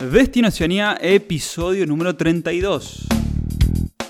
Destino 0.00 0.48
Oceanía, 0.48 0.96
episodio 0.98 1.86
número 1.86 2.16
32. 2.16 3.06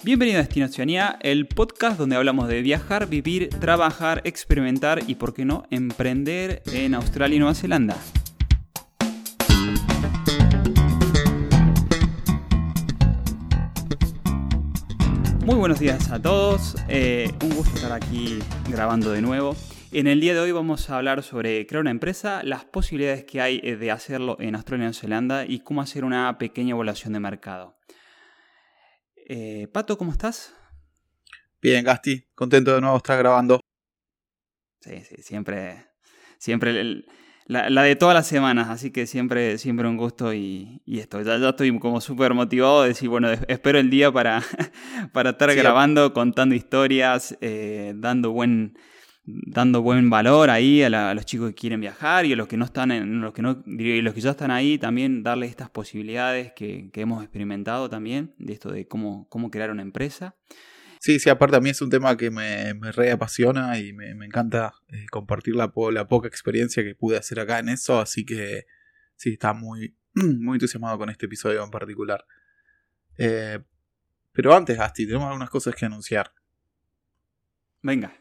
Bienvenido 0.05 0.39
a 0.39 0.43
Destino 0.43 0.67
Oceanía, 0.67 1.19
el 1.21 1.49
podcast 1.49 1.99
donde 1.99 2.15
hablamos 2.15 2.47
de 2.47 2.63
viajar, 2.63 3.09
vivir, 3.09 3.49
trabajar, 3.49 4.23
experimentar 4.25 5.03
y, 5.09 5.17
por 5.17 5.35
qué 5.35 5.45
no, 5.45 5.65
emprender 5.69 6.63
en 6.73 6.95
Australia 6.95 7.35
y 7.35 7.39
Nueva 7.41 7.55
Zelanda. 7.57 7.97
Muy 15.45 15.57
buenos 15.57 15.81
días 15.81 16.09
a 16.13 16.23
todos, 16.23 16.77
eh, 16.87 17.33
un 17.43 17.51
gusto 17.51 17.75
estar 17.75 17.91
aquí 17.91 18.39
grabando 18.69 19.11
de 19.11 19.23
nuevo. 19.23 19.57
En 19.93 20.07
el 20.07 20.21
día 20.21 20.35
de 20.35 20.41
hoy 20.41 20.53
vamos 20.53 20.89
a 20.89 20.99
hablar 20.99 21.25
sobre 21.25 21.67
crear 21.67 21.81
una 21.81 21.91
empresa, 21.91 22.45
las 22.45 22.65
posibilidades 22.65 23.25
que 23.25 23.41
hay 23.41 23.61
eh, 23.65 23.75
de 23.75 23.91
hacerlo 23.91 24.37
en 24.39 24.55
Australia 24.55 24.85
y 24.85 24.87
Nueva 24.87 25.01
Zelanda 25.01 25.45
y 25.45 25.61
cómo 25.61 25.83
hacer 25.83 26.05
una 26.05 26.39
pequeña 26.39 26.71
evaluación 26.71 27.13
de 27.13 27.19
mercado. 27.19 27.77
Eh, 29.17 29.67
Pato, 29.73 29.99
¿cómo 29.99 30.13
estás? 30.13 30.55
Bien, 31.61 31.85
Gasti, 31.85 32.25
contento 32.37 32.73
de 32.73 32.81
nuevo 32.81 32.99
estar 32.99 33.19
grabando. 33.19 33.59
Sí, 34.81 35.01
sí, 35.01 35.23
siempre, 35.23 35.89
siempre 36.39 37.05
la, 37.47 37.83
de 37.83 37.97
todas 37.97 38.15
las 38.15 38.29
semanas, 38.29 38.69
así 38.69 38.93
que 38.93 39.09
siempre, 39.09 39.59
siempre 39.59 39.89
un 39.89 39.97
gusto 39.97 40.33
y, 40.33 40.83
esto. 40.87 41.21
Ya, 41.21 41.49
estoy 41.49 41.77
como 41.81 42.01
súper 42.01 42.33
motivado 42.33 42.83
de 42.83 42.89
decir, 42.91 43.09
bueno, 43.09 43.29
espero 43.49 43.81
el 43.81 43.91
día 43.91 44.13
para, 44.13 44.41
para 45.13 45.31
estar 45.31 45.53
grabando, 45.57 46.13
contando 46.15 46.55
historias, 46.55 47.37
eh, 47.41 47.93
dando 47.97 48.31
buen 48.31 48.79
dando 49.47 49.83
buen 49.83 50.11
valor 50.11 50.51
ahí 50.51 50.83
a, 50.83 51.15
los 51.15 51.25
chicos 51.25 51.49
que 51.49 51.55
quieren 51.55 51.81
viajar 51.81 52.27
y 52.27 52.33
a 52.33 52.37
los 52.37 52.49
que 52.49 52.57
no 52.57 52.65
están 52.65 52.91
en 52.91 53.21
los 53.21 53.33
que 53.33 53.43
no 53.43 53.63
y 53.67 54.03
los 54.03 54.15
que 54.15 54.21
ya 54.21 54.31
están 54.31 54.51
ahí 54.51 54.79
también 54.79 55.23
darles 55.23 55.51
estas 55.51 55.71
posibilidades 55.71 56.53
que, 56.53 56.91
hemos 56.95 57.23
experimentado 57.23 57.89
también 57.89 58.35
de 58.39 58.53
esto 58.53 58.71
de 58.71 58.87
cómo, 58.87 59.29
cómo 59.29 59.51
crear 59.51 59.71
una 59.71 59.83
empresa. 59.83 60.37
Sí, 61.01 61.19
sí, 61.19 61.31
aparte 61.31 61.57
a 61.57 61.61
mí 61.61 61.71
es 61.71 61.81
un 61.81 61.89
tema 61.89 62.15
que 62.17 62.31
me, 62.31 62.75
me 62.75 62.93
reapasiona 62.93 63.79
y 63.79 63.95
me, 63.95 64.11
encanta 64.11 64.75
eh, 64.89 65.07
compartir 65.11 65.57
la, 65.57 65.73
la, 65.93 66.09
poca 66.09 66.29
experiencia 66.29 66.83
que 66.83 66.95
pude 66.95 67.17
hacer 67.17 67.41
acá 67.41 67.59
en 67.59 67.71
eso, 67.71 67.99
así 68.01 68.27
que 68.27 68.67
sí, 69.17 69.31
está 69.31 69.55
muy, 69.55 69.97
muy 70.15 70.57
entusiasmado 70.57 70.99
con 70.99 71.09
este 71.09 71.25
episodio 71.27 71.65
en 71.65 71.71
particular. 71.71 72.25
Eh, 73.17 73.61
pero 74.33 74.55
antes, 74.55 74.77
Gasti, 74.77 75.07
tenemos 75.07 75.27
algunas 75.27 75.51
cosas 75.51 75.75
que 75.75 75.87
anunciar. 75.87 76.33
Venga. 77.83 78.13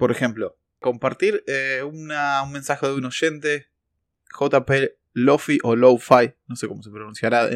Por 0.00 0.10
ejemplo, 0.12 0.58
compartir 0.78 1.44
eh, 1.46 1.82
un 1.82 2.06
mensaje 2.50 2.86
de 2.86 2.94
un 2.94 3.04
oyente, 3.04 3.66
JP 4.30 4.70
Lofi 5.12 5.58
o 5.62 5.76
Lo-Fi, 5.76 6.32
no 6.46 6.56
sé 6.56 6.68
cómo 6.68 6.82
se 6.82 6.88
pronunciará, 6.90 7.50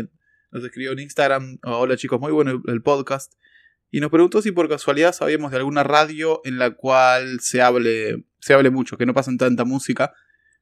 nos 0.53 0.63
escribió 0.63 0.93
en 0.93 0.99
Instagram, 0.99 1.57
hola 1.63 1.97
chicos, 1.97 2.21
muy 2.21 2.33
bueno 2.33 2.63
el, 2.67 2.83
podcast, 2.83 3.33
y 3.91 4.01
nos 4.01 4.11
preguntó 4.11 4.43
si 4.43 4.53
por 4.53 4.69
casualidad 4.69 5.15
sabíamos 5.15 5.53
de 5.53 5.57
alguna 5.57 5.85
radio 5.85 6.43
en 6.45 6.59
la 6.59 6.73
cual 6.73 7.41
se 7.41 7.63
hable, 7.63 8.27
se 8.41 8.53
hable 8.53 8.69
mucho, 8.69 8.99
que 8.99 9.07
no 9.07 9.15
pasen 9.15 9.39
tanta 9.39 9.65
música, 9.65 10.13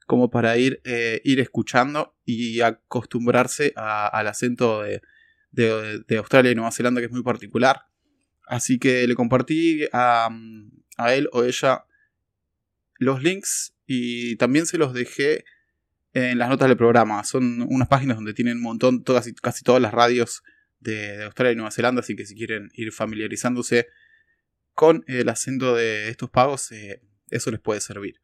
como 0.06 0.30
para 0.30 0.56
ir, 0.56 0.80
eh, 0.84 1.20
ir 1.24 1.40
escuchando 1.40 2.14
y 2.24 2.60
acostumbrarse 2.60 3.72
al 3.74 4.28
acento 4.28 4.82
de, 4.82 5.02
de, 5.50 6.16
Australia 6.16 6.52
y 6.52 6.54
Nueva 6.54 6.70
Zelanda, 6.70 7.00
que 7.00 7.06
es 7.06 7.12
muy 7.12 7.24
particular. 7.24 7.86
Así 8.46 8.78
que 8.78 9.04
le 9.08 9.16
compartí 9.16 9.88
a, 9.92 10.28
a 10.96 11.14
él 11.14 11.28
o 11.32 11.44
ella 11.44 11.84
los 12.98 13.22
links 13.22 13.74
y 13.86 14.36
también 14.36 14.66
se 14.66 14.78
los 14.78 14.94
dejé 14.94 15.44
en 16.14 16.38
las 16.38 16.48
notas 16.48 16.68
del 16.68 16.76
programa. 16.76 17.22
Son 17.24 17.62
unas 17.68 17.88
páginas 17.88 18.16
donde 18.16 18.34
tienen 18.34 18.58
un 18.58 18.62
montón, 18.62 19.02
todas, 19.02 19.30
casi 19.40 19.64
todas 19.64 19.80
las 19.80 19.92
radios 19.92 20.42
de, 20.80 21.24
Australia 21.24 21.52
y 21.52 21.56
Nueva 21.56 21.70
Zelanda, 21.70 22.00
así 22.00 22.16
que 22.16 22.26
si 22.26 22.34
quieren 22.34 22.70
ir 22.74 22.92
familiarizándose 22.92 23.86
con 24.74 25.04
el 25.06 25.28
acento 25.28 25.74
de 25.74 26.08
estos 26.08 26.30
pagos, 26.30 26.72
eh, 26.72 27.00
eso 27.30 27.50
les 27.50 27.60
puede 27.60 27.80
servir. 27.80 28.20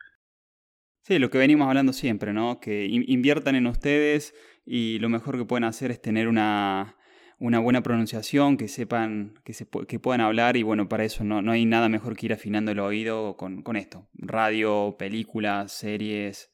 Sí, 1.03 1.19
lo 1.19 1.31
que 1.31 1.39
venimos 1.39 1.69
hablando 1.69 1.93
siempre, 1.93 2.33
¿no? 2.33 2.61
Que 2.61 2.87
inviertan 2.87 3.55
en 3.55 3.67
ustedes 3.67 4.35
y 4.67 4.99
lo 4.99 5.09
mejor 5.09 5.39
que 5.39 5.45
pueden 5.45 5.65
hacer 5.65 5.91
es 5.91 6.03
tener 6.03 6.29
una, 6.29 6.97
una 7.39 7.59
buena 7.61 7.83
pronunciación, 7.83 8.57
que 8.57 8.69
sepan, 8.69 9.35
que, 9.45 9.53
se, 9.53 9.67
que 9.87 9.99
puedan 9.99 10.21
hablar 10.21 10.57
y 10.57 10.63
bueno, 10.63 10.89
para 10.89 11.05
eso 11.05 11.25
no, 11.25 11.41
no, 11.41 11.53
hay 11.53 11.65
nada 11.65 11.89
mejor 11.89 12.17
que 12.17 12.27
ir 12.27 12.33
afinando 12.33 12.73
el 12.73 12.81
oído 12.81 13.37
con, 13.37 13.63
con 13.63 13.77
esto. 13.77 14.09
Radio, 14.15 14.97
películas, 14.99 15.73
series, 15.73 16.51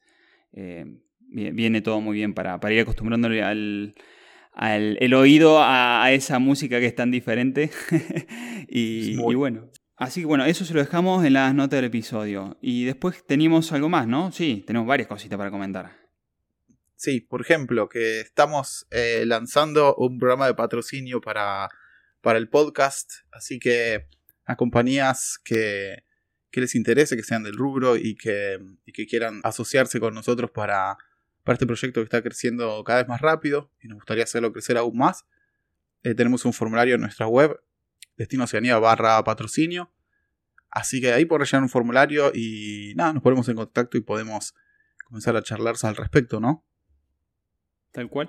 eh, 0.53 0.85
viene 1.21 1.81
todo 1.81 2.01
muy 2.01 2.17
bien 2.17 2.35
para, 2.35 2.61
para 2.61 2.75
ir 2.75 2.81
acostumbrándole 2.81 3.43
al, 3.43 3.95
al 4.53 4.99
el 5.01 5.15
oído 5.15 5.59
a, 5.61 6.13
esa 6.13 6.39
música 6.39 6.81
que 6.81 6.87
es 6.87 6.95
tan 6.95 7.11
diferente. 7.11 7.71
y, 8.69 9.13
y 9.13 9.35
bueno, 9.35 9.71
Así 9.97 10.21
que 10.21 10.27
bueno, 10.27 10.45
eso 10.45 10.65
se 10.65 10.75
lo 10.75 10.81
dejamos 10.81 11.25
en 11.25 11.35
las 11.35 11.55
notas 11.55 11.79
del 11.79 11.85
episodio. 11.85 12.57
Y 12.61 12.85
después 12.85 13.25
tenemos 13.25 13.73
algo 13.73 13.89
más, 13.89 14.09
¿no? 14.09 14.33
Sí, 14.33 14.65
tenemos 14.67 14.89
varias 14.89 15.09
cositas 15.09 15.39
para 15.39 15.53
comentar. 15.53 16.04
Sí, 17.05 17.21
por 17.21 17.43
ejemplo, 17.43 17.91
que 17.91 18.21
estamos 18.21 18.87
eh, 18.91 19.25
lanzando 19.27 19.95
un 19.97 20.17
programa 20.17 20.47
de 20.47 20.55
patrocinio 20.55 21.21
para, 21.21 21.69
para 22.23 22.39
el 22.39 22.49
podcast, 22.49 23.13
así 23.31 23.59
que 23.59 24.09
a 24.47 24.57
compañías 24.57 25.39
que, 25.45 26.03
que 26.51 26.63
les 26.63 26.75
interese, 26.75 27.15
que 27.15 27.23
sean 27.23 27.43
del 27.43 27.59
rubro 27.59 27.99
y 27.99 28.17
que, 28.17 28.59
que 28.87 29.05
quieran 29.05 29.43
asociarse 29.45 30.01
con 30.01 30.15
nosotros 30.15 30.51
para, 30.51 30.97
para 31.43 31.53
este 31.53 31.67
proyecto 31.67 32.01
que 32.01 32.05
está 32.05 32.23
creciendo 32.23 32.83
cada 32.85 33.01
vez 33.01 33.09
más 33.09 33.21
rápido 33.21 33.71
y 33.83 33.89
nos 33.89 33.97
gustaría 33.97 34.25
hacerlo 34.25 34.55
crecer 34.55 34.79
aún 34.79 34.97
más. 34.97 35.27
Eh, 36.05 36.15
tenemos 36.15 36.47
un 36.47 36.55
formulario 36.55 36.95
en 36.95 37.03
nuestra 37.03 37.27
web, 37.27 37.61
Destino 38.17 38.45
Oceanía 38.45 38.79
barra 38.79 39.23
patrocinio. 39.25 39.93
Así 40.71 41.03
que 41.03 41.13
ahí 41.13 41.27
por 41.27 41.41
rellenar 41.41 41.65
un 41.65 41.69
formulario 41.69 42.33
y 42.35 42.95
nada, 42.97 43.13
nos 43.13 43.23
ponemos 43.23 43.47
en 43.51 43.57
contacto 43.57 43.99
y 43.99 44.01
podemos 44.01 44.55
comenzar 45.05 45.37
a 45.37 45.43
charlar 45.43 45.75
al 45.83 45.97
respecto, 45.97 46.41
¿no? 46.41 46.65
Tal 47.95 48.11
cual, 48.11 48.29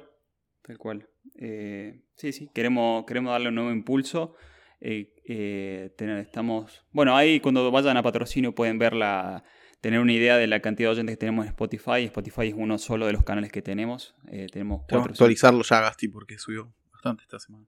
tal 0.62 0.78
cual. 0.78 1.10
Eh, 1.40 2.04
sí, 2.16 2.32
sí, 2.32 2.52
queremos, 2.54 3.04
queremos 3.08 3.32
darle 3.32 3.50
un 3.50 3.56
nuevo 3.56 3.72
impulso. 3.72 4.36
Eh, 4.80 5.12
eh, 5.28 5.92
estamos, 6.20 6.86
bueno, 6.92 7.18
ahí 7.18 7.40
cuando 7.40 7.72
vayan 7.72 7.98
a 7.98 8.04
patrocinio 8.04 8.54
pueden 8.54 8.78
ver 8.78 8.94
la, 8.94 9.44
tener 9.82 10.00
una 10.00 10.14
idea 10.14 10.38
de 10.38 10.46
la 10.46 10.60
cantidad 10.60 10.90
de 10.90 10.94
oyentes 10.94 11.14
que 11.14 11.18
tenemos 11.18 11.46
en 11.46 11.50
Spotify. 11.50 12.04
Spotify 12.04 12.50
es 12.50 12.54
uno 12.56 12.78
solo 12.78 13.08
de 13.08 13.14
los 13.14 13.24
canales 13.24 13.52
que 13.52 13.64
tenemos. 13.64 14.14
tenemos 14.52 14.82
cuatro. 14.88 15.10
actualizarlo 15.10 15.64
ya, 15.64 15.82
Gasti, 15.82 16.10
porque 16.10 16.38
subió 16.38 16.72
bastante 16.92 17.24
esta 17.24 17.40
semana. 17.40 17.66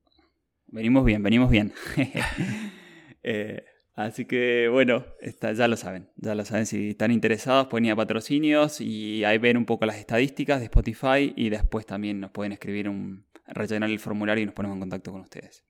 Venimos 0.67 1.03
bien, 1.03 1.23
venimos 1.23 1.49
bien. 1.49 1.73
Así 3.97 4.25
que 4.25 4.69
bueno, 4.71 5.07
está, 5.19 5.53
ya 5.53 5.67
lo 5.67 5.75
saben, 5.75 6.07
ya 6.17 6.35
lo 6.35 6.45
saben. 6.45 6.67
Si 6.67 6.89
están 6.89 7.09
interesados 7.09 7.65
pueden 7.65 7.85
ir 7.85 7.93
a 7.93 7.95
patrocinios 7.95 8.79
y 8.79 9.23
ahí 9.23 9.39
ven 9.39 9.57
un 9.57 9.65
poco 9.65 9.87
las 9.87 9.95
estadísticas 9.95 10.59
de 10.59 10.65
Spotify 10.65 11.33
y 11.35 11.49
después 11.49 11.87
también 11.87 12.19
nos 12.19 12.29
pueden 12.29 12.51
escribir 12.51 12.89
un, 12.89 13.25
rellenar 13.47 13.89
el 13.89 13.99
formulario 13.99 14.43
y 14.43 14.45
nos 14.45 14.53
ponemos 14.53 14.75
en 14.75 14.81
contacto 14.81 15.11
con 15.11 15.21
ustedes. 15.21 15.63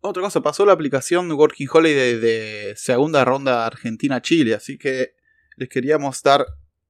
Otra 0.00 0.22
cosa, 0.22 0.42
pasó 0.42 0.66
la 0.66 0.74
aplicación 0.74 1.32
Working 1.32 1.68
Holiday 1.72 2.20
de, 2.20 2.74
segunda 2.76 3.24
ronda 3.24 3.64
Argentina-Chile, 3.64 4.52
así 4.52 4.76
que 4.76 5.14
les 5.56 5.70
queríamos 5.70 6.22
dar 6.22 6.44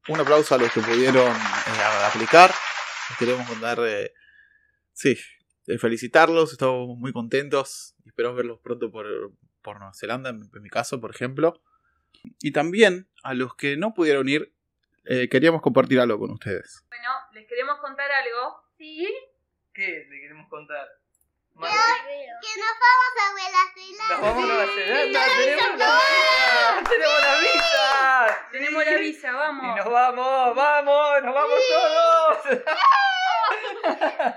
un 0.08 0.18
aplauso 0.18 0.56
a 0.56 0.58
los 0.58 0.72
que 0.72 0.80
pudieron 0.80 1.28
eh, 1.28 2.06
aplicar. 2.12 2.50
Les 3.10 3.18
queremos 3.20 3.60
dar, 3.60 3.78
eh, 3.86 4.12
sí, 4.92 5.16
felicitarlos, 5.78 6.52
estamos 6.52 6.96
muy 6.96 7.12
contentos 7.12 7.94
y 8.04 8.08
esperamos 8.08 8.36
verlos 8.36 8.60
pronto 8.60 8.90
por, 8.90 9.06
por 9.62 9.78
Nueva 9.78 9.92
Zelanda, 9.94 10.30
en, 10.30 10.48
mi 10.62 10.68
caso, 10.70 11.00
por 11.00 11.10
ejemplo. 11.10 11.60
Y 12.40 12.52
también 12.52 13.08
a 13.24 13.34
los 13.34 13.56
que 13.56 13.76
no 13.76 13.92
pudieron 13.92 14.28
ir, 14.28 14.54
eh, 15.04 15.28
queríamos 15.28 15.60
compartir 15.62 15.98
algo 16.00 16.18
con 16.18 16.30
ustedes. 16.30 16.84
Bueno, 16.88 17.10
les 17.32 17.46
queremos 17.46 17.78
contar 17.80 18.10
algo. 18.10 18.62
¿Sí? 18.78 19.12
¿Qué 19.72 20.06
le 20.08 20.20
queremos 20.20 20.48
contar? 20.48 20.86
Que, 21.56 21.60
nos 21.62 21.68
vamos 22.84 23.12
a 23.18 23.32
Nueva 23.32 23.64
Zelanda. 23.74 24.08
Nos 24.10 24.20
vamos 24.20 24.44
a 24.44 24.46
Nueva 24.46 24.66
Zelanda. 24.66 25.20
tenemos, 25.38 25.78
la, 25.78 26.84
tenemos 26.88 27.20
la 27.22 27.40
visa. 27.40 28.48
Tenemos 28.52 28.84
la 28.84 28.96
visa, 28.98 29.32
vamos. 29.32 29.64
Y 29.64 29.78
nos 29.78 29.90
vamos, 29.90 30.54
vamos, 30.54 31.22
nos 31.22 31.34
vamos 31.34 31.58
todos. 31.70 32.62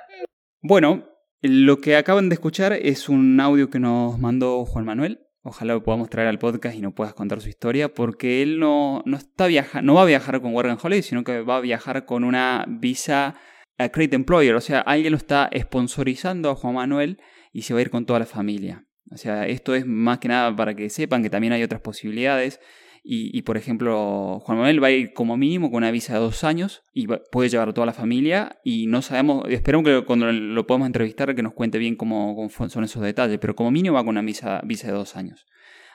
bueno, 0.61 1.08
lo 1.41 1.79
que 1.79 1.95
acaban 1.95 2.29
de 2.29 2.33
escuchar 2.33 2.73
es 2.73 3.07
un 3.07 3.39
audio 3.39 3.69
que 3.69 3.79
nos 3.79 4.19
mandó 4.19 4.65
Juan 4.65 4.85
Manuel. 4.85 5.21
Ojalá 5.41 5.73
lo 5.73 5.83
podamos 5.83 6.09
traer 6.09 6.27
al 6.27 6.37
podcast 6.37 6.75
y 6.75 6.81
nos 6.81 6.93
puedas 6.93 7.13
contar 7.13 7.39
su 7.39 7.47
historia, 7.47 7.93
porque 7.93 8.41
él 8.41 8.59
no, 8.59 9.01
no, 9.05 9.15
está 9.15 9.47
viaja, 9.47 9.81
no 9.81 9.93
va 9.93 10.01
a 10.01 10.05
viajar 10.05 10.41
con 10.41 10.53
Work 10.53 10.83
Holiday, 10.83 11.01
sino 11.01 11.23
que 11.23 11.41
va 11.41 11.57
a 11.57 11.61
viajar 11.61 12.05
con 12.05 12.25
una 12.25 12.65
visa 12.67 13.35
Create 13.77 14.15
Employer. 14.15 14.55
O 14.55 14.61
sea, 14.61 14.81
alguien 14.81 15.11
lo 15.11 15.17
está 15.17 15.49
sponsorizando 15.57 16.49
a 16.49 16.55
Juan 16.55 16.75
Manuel 16.75 17.21
y 17.53 17.61
se 17.61 17.73
va 17.73 17.79
a 17.79 17.83
ir 17.83 17.89
con 17.89 18.05
toda 18.05 18.19
la 18.19 18.25
familia. 18.25 18.85
O 19.09 19.17
sea, 19.17 19.47
esto 19.47 19.73
es 19.75 19.85
más 19.85 20.19
que 20.19 20.27
nada 20.27 20.53
para 20.55 20.75
que 20.75 20.89
sepan 20.89 21.23
que 21.23 21.29
también 21.29 21.53
hay 21.53 21.63
otras 21.63 21.81
posibilidades 21.81 22.59
Y, 23.03 23.41
por 23.41 23.57
ejemplo, 23.57 24.39
Juan 24.43 24.57
Manuel 24.59 24.83
va 24.83 24.87
a 24.87 24.91
ir 24.91 25.13
como 25.13 25.35
mínimo 25.35 25.71
con 25.71 25.77
una 25.77 25.89
visa 25.89 26.13
de 26.13 26.19
dos 26.19 26.43
años 26.43 26.83
y 26.93 27.07
puede 27.31 27.49
llevar 27.49 27.73
toda 27.73 27.87
la 27.87 27.93
familia 27.93 28.59
y 28.63 28.85
no 28.87 29.01
sabemos, 29.01 29.45
esperamos 29.49 29.85
que 29.85 30.05
cuando 30.05 30.31
lo 30.31 30.67
podamos 30.67 30.85
entrevistar 30.85 31.33
que 31.33 31.41
nos 31.41 31.53
cuente 31.53 31.79
bien 31.79 31.95
cómo, 31.95 32.49
son 32.49 32.83
esos 32.83 33.01
detalles, 33.01 33.39
pero 33.39 33.55
como 33.55 33.71
mínimo 33.71 33.95
va 33.95 34.01
con 34.01 34.09
una 34.09 34.21
visa, 34.21 34.61
visa 34.63 34.87
de 34.87 34.93
dos 34.93 35.15
años. 35.15 35.47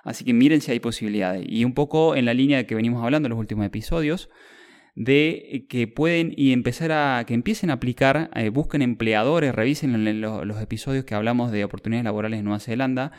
Así 0.02 0.24
que 0.24 0.32
miren 0.32 0.60
si 0.60 0.72
hay 0.72 0.80
posibilidades. 0.80 1.46
Y 1.48 1.64
un 1.64 1.74
poco 1.74 2.16
en 2.16 2.24
la 2.24 2.34
línea 2.34 2.58
de 2.58 2.66
que 2.66 2.74
venimos 2.74 3.04
hablando 3.04 3.26
en 3.26 3.30
los 3.30 3.38
últimos 3.38 3.64
episodios, 3.64 4.28
de 4.96 5.66
que 5.68 5.86
pueden 5.86 6.32
y 6.36 6.52
empezar 6.52 6.92
a 6.92 7.24
que 7.26 7.34
empiecen 7.34 7.70
a 7.70 7.74
aplicar, 7.74 8.30
eh, 8.34 8.48
busquen 8.48 8.82
empleadores, 8.82 9.54
revisen 9.54 9.94
en 9.94 10.20
lo- 10.20 10.44
los 10.44 10.60
episodios 10.60 11.04
que 11.04 11.14
hablamos 11.14 11.52
de 11.52 11.64
oportunidades 11.64 12.04
laborales 12.04 12.38
en 12.38 12.44
Nueva 12.44 12.60
Zelanda 12.60 13.12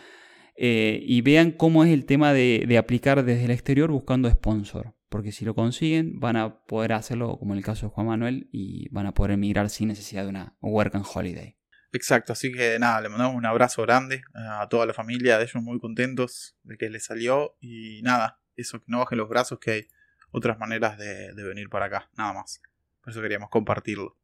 eh, 0.55 0.99
y 1.03 1.21
vean 1.21 1.51
cómo 1.51 1.83
es 1.83 1.91
el 1.91 2.05
tema 2.05 2.33
de, 2.33 2.77
aplicar 2.77 3.23
desde 3.23 3.45
el 3.45 3.51
exterior 3.51 3.91
buscando 3.91 4.29
sponsor. 4.29 4.95
Porque 5.09 5.31
si 5.31 5.45
lo 5.45 5.53
consiguen, 5.55 6.19
van 6.19 6.35
a 6.35 6.65
poder 6.65 6.93
hacerlo 6.93 7.37
como 7.37 7.53
en 7.53 7.59
el 7.59 7.63
caso 7.63 7.85
de 7.85 7.91
Juan 7.93 8.07
Manuel 8.07 8.49
y 8.51 8.89
van 8.89 9.05
a 9.05 9.13
poder 9.13 9.31
emigrar 9.31 9.69
sin 9.69 9.87
necesidad 9.87 10.23
de 10.23 10.29
una 10.29 10.57
work 10.61 10.95
and 10.95 11.05
holiday. 11.05 11.57
Exacto, 11.93 12.33
así 12.33 12.51
que 12.51 12.77
nada, 12.79 12.99
le 12.99 13.07
mandamos 13.07 13.35
un 13.35 13.45
abrazo 13.45 13.81
grande 13.83 14.23
a 14.33 14.67
toda 14.67 14.85
la 14.85 14.93
familia, 14.93 15.37
de 15.37 15.43
ellos 15.43 15.63
muy 15.63 15.79
contentos 15.79 16.57
de 16.63 16.75
que 16.77 16.89
les 16.89 17.05
salió 17.05 17.55
y 17.61 18.01
nada, 18.01 18.41
eso 18.57 18.79
que 18.79 18.85
no 18.87 18.99
bajen 18.99 19.17
los 19.17 19.29
brazos, 19.29 19.59
que 19.59 19.71
hay 19.71 19.87
otras 20.31 20.59
maneras 20.59 20.97
de, 20.97 21.33
de 21.33 21.43
venir 21.43 21.69
para 21.69 21.85
acá, 21.85 22.09
nada 22.17 22.33
más. 22.33 22.61
Por 23.01 23.11
eso 23.11 23.21
queríamos 23.21 23.49
compartirlo. 23.49 24.17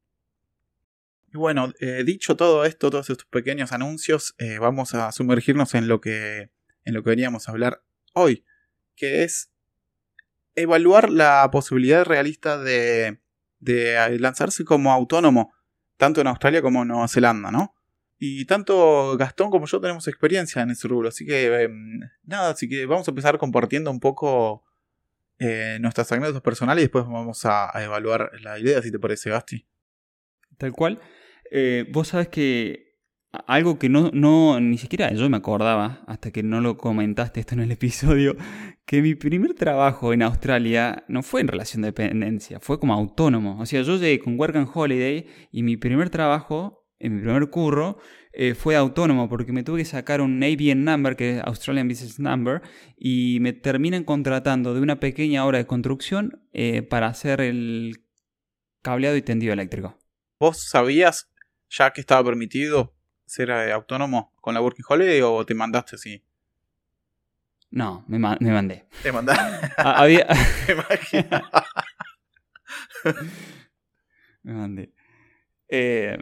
Y 1.34 1.38
bueno, 1.38 1.74
eh, 1.80 2.04
dicho 2.06 2.36
todo 2.36 2.66
esto, 2.66 2.90
todos 2.90 3.10
estos 3.10 3.26
pequeños 3.28 3.72
anuncios, 3.72 4.36
eh, 4.38 4.60
vamos 4.60 4.94
a 4.94 5.12
sumergirnos 5.12 5.74
en 5.76 5.88
lo 5.88 6.02
que 6.02 6.50
en 6.84 6.94
lo 6.94 7.04
que 7.04 7.12
veníamos 7.12 7.48
a 7.48 7.52
hablar 7.52 7.84
hoy, 8.14 8.44
que 8.96 9.24
es 9.24 9.52
evaluar 10.56 11.10
la 11.10 11.48
posibilidad 11.52 12.04
realista 12.04 12.58
de, 12.58 13.20
de 13.60 14.18
lanzarse 14.20 14.66
como 14.66 14.92
autónomo 14.92 15.54
tanto 16.02 16.20
en 16.20 16.26
Australia 16.26 16.64
como 16.64 16.82
en 16.82 16.88
Nueva 16.88 17.08
Zelanda, 17.08 17.52
¿no? 17.52 17.76
Y 18.18 18.46
tanto 18.46 19.16
Gastón 19.18 19.52
como 19.52 19.68
yo 19.68 19.80
tenemos 19.80 20.08
experiencia 20.08 20.64
en 20.64 20.72
ese 20.72 20.88
rubro, 20.88 21.10
así 21.10 21.28
que 21.28 21.62
em, 21.62 22.00
nada, 22.24 22.50
así 22.50 22.68
que 22.68 22.88
vamos 22.88 23.08
a 23.08 23.12
empezar 23.12 23.38
compartiendo 23.38 23.92
un 23.92 24.00
poco 24.00 24.64
eh, 25.38 25.78
nuestras 25.80 26.12
anécdotas 26.12 26.42
personales 26.42 26.82
y 26.82 26.86
después 26.86 27.06
vamos 27.06 27.46
a, 27.46 27.76
a 27.76 27.84
evaluar 27.84 28.32
la 28.42 28.58
idea, 28.58 28.82
si 28.82 28.92
te 28.92 28.98
parece, 28.98 29.30
Gasti. 29.30 29.68
Tal 30.58 30.72
cual. 30.72 31.00
Eh, 31.52 31.86
vos 31.92 32.08
sabes 32.08 32.30
que 32.30 32.92
algo 33.48 33.78
que 33.78 33.90
no, 33.90 34.10
no, 34.14 34.60
ni 34.60 34.78
siquiera 34.78 35.14
yo 35.14 35.30
me 35.30 35.38
acordaba, 35.38 36.04
hasta 36.08 36.32
que 36.32 36.44
no 36.44 36.62
lo 36.62 36.78
comentaste 36.78 37.40
esto 37.40 37.56
en 37.56 37.62
el 37.62 37.72
episodio, 37.72 38.36
que 38.86 39.02
mi 39.02 39.16
primer 39.16 39.54
trabajo 39.54 40.14
en 40.14 40.22
Australia 40.24 41.04
no 41.08 41.24
fue 41.24 41.42
en 41.42 41.48
relación 41.48 41.82
de 41.82 41.90
dependencia, 41.90 42.60
fue 42.60 42.80
como 42.80 42.94
autónomo. 42.94 43.60
O 43.60 43.66
sea, 43.66 43.82
yo 43.82 43.98
llegué 43.98 44.20
con 44.20 44.40
Work 44.40 44.56
and 44.56 44.70
Holiday 44.74 45.28
y 45.52 45.64
mi 45.64 45.78
primer 45.78 46.10
trabajo, 46.10 46.88
en 47.00 47.16
mi 47.16 47.22
primer 47.22 47.50
curro, 47.50 47.98
eh, 48.34 48.54
fue 48.54 48.76
autónomo 48.76 49.28
porque 49.28 49.52
me 49.52 49.64
tuve 49.64 49.80
que 49.80 49.86
sacar 49.86 50.22
un 50.22 50.42
ABN 50.42 50.86
number, 50.86 51.16
que 51.16 51.38
es 51.38 51.44
Australian 51.44 51.88
Business 51.88 52.20
Number, 52.20 52.62
y 52.98 53.40
me 53.42 53.54
terminan 53.54 54.04
contratando 54.04 54.74
de 54.74 54.82
una 54.82 55.00
pequeña 55.00 55.46
obra 55.46 55.58
de 55.58 55.66
construcción 55.66 56.48
eh, 56.54 56.82
para 56.82 57.08
hacer 57.08 57.42
el 57.42 58.06
cableado 58.82 59.18
y 59.18 59.22
tendido 59.22 59.52
eléctrico. 59.52 59.98
¿Vos 60.40 60.64
sabías 60.70 61.31
ya 61.72 61.92
que 61.92 62.02
estaba 62.02 62.24
permitido 62.24 62.94
ser 63.26 63.50
eh, 63.50 63.72
autónomo 63.72 64.34
con 64.42 64.54
la 64.54 64.62
Working 64.62 64.86
Holiday 64.88 65.22
o 65.22 65.46
te 65.46 65.54
mandaste 65.56 65.96
así? 65.96 66.24
No, 67.72 68.04
me, 68.08 68.20
ma- 68.20 68.38
me 68.40 68.52
mandé. 68.52 68.86
Te 69.02 69.12
mandaste. 69.12 69.68
Ah, 69.78 70.02
había- 70.04 70.28
Me 70.68 70.74
imagino. 70.74 71.42
me 74.44 74.54
mandé. 74.54 74.94
Eh, 75.70 76.18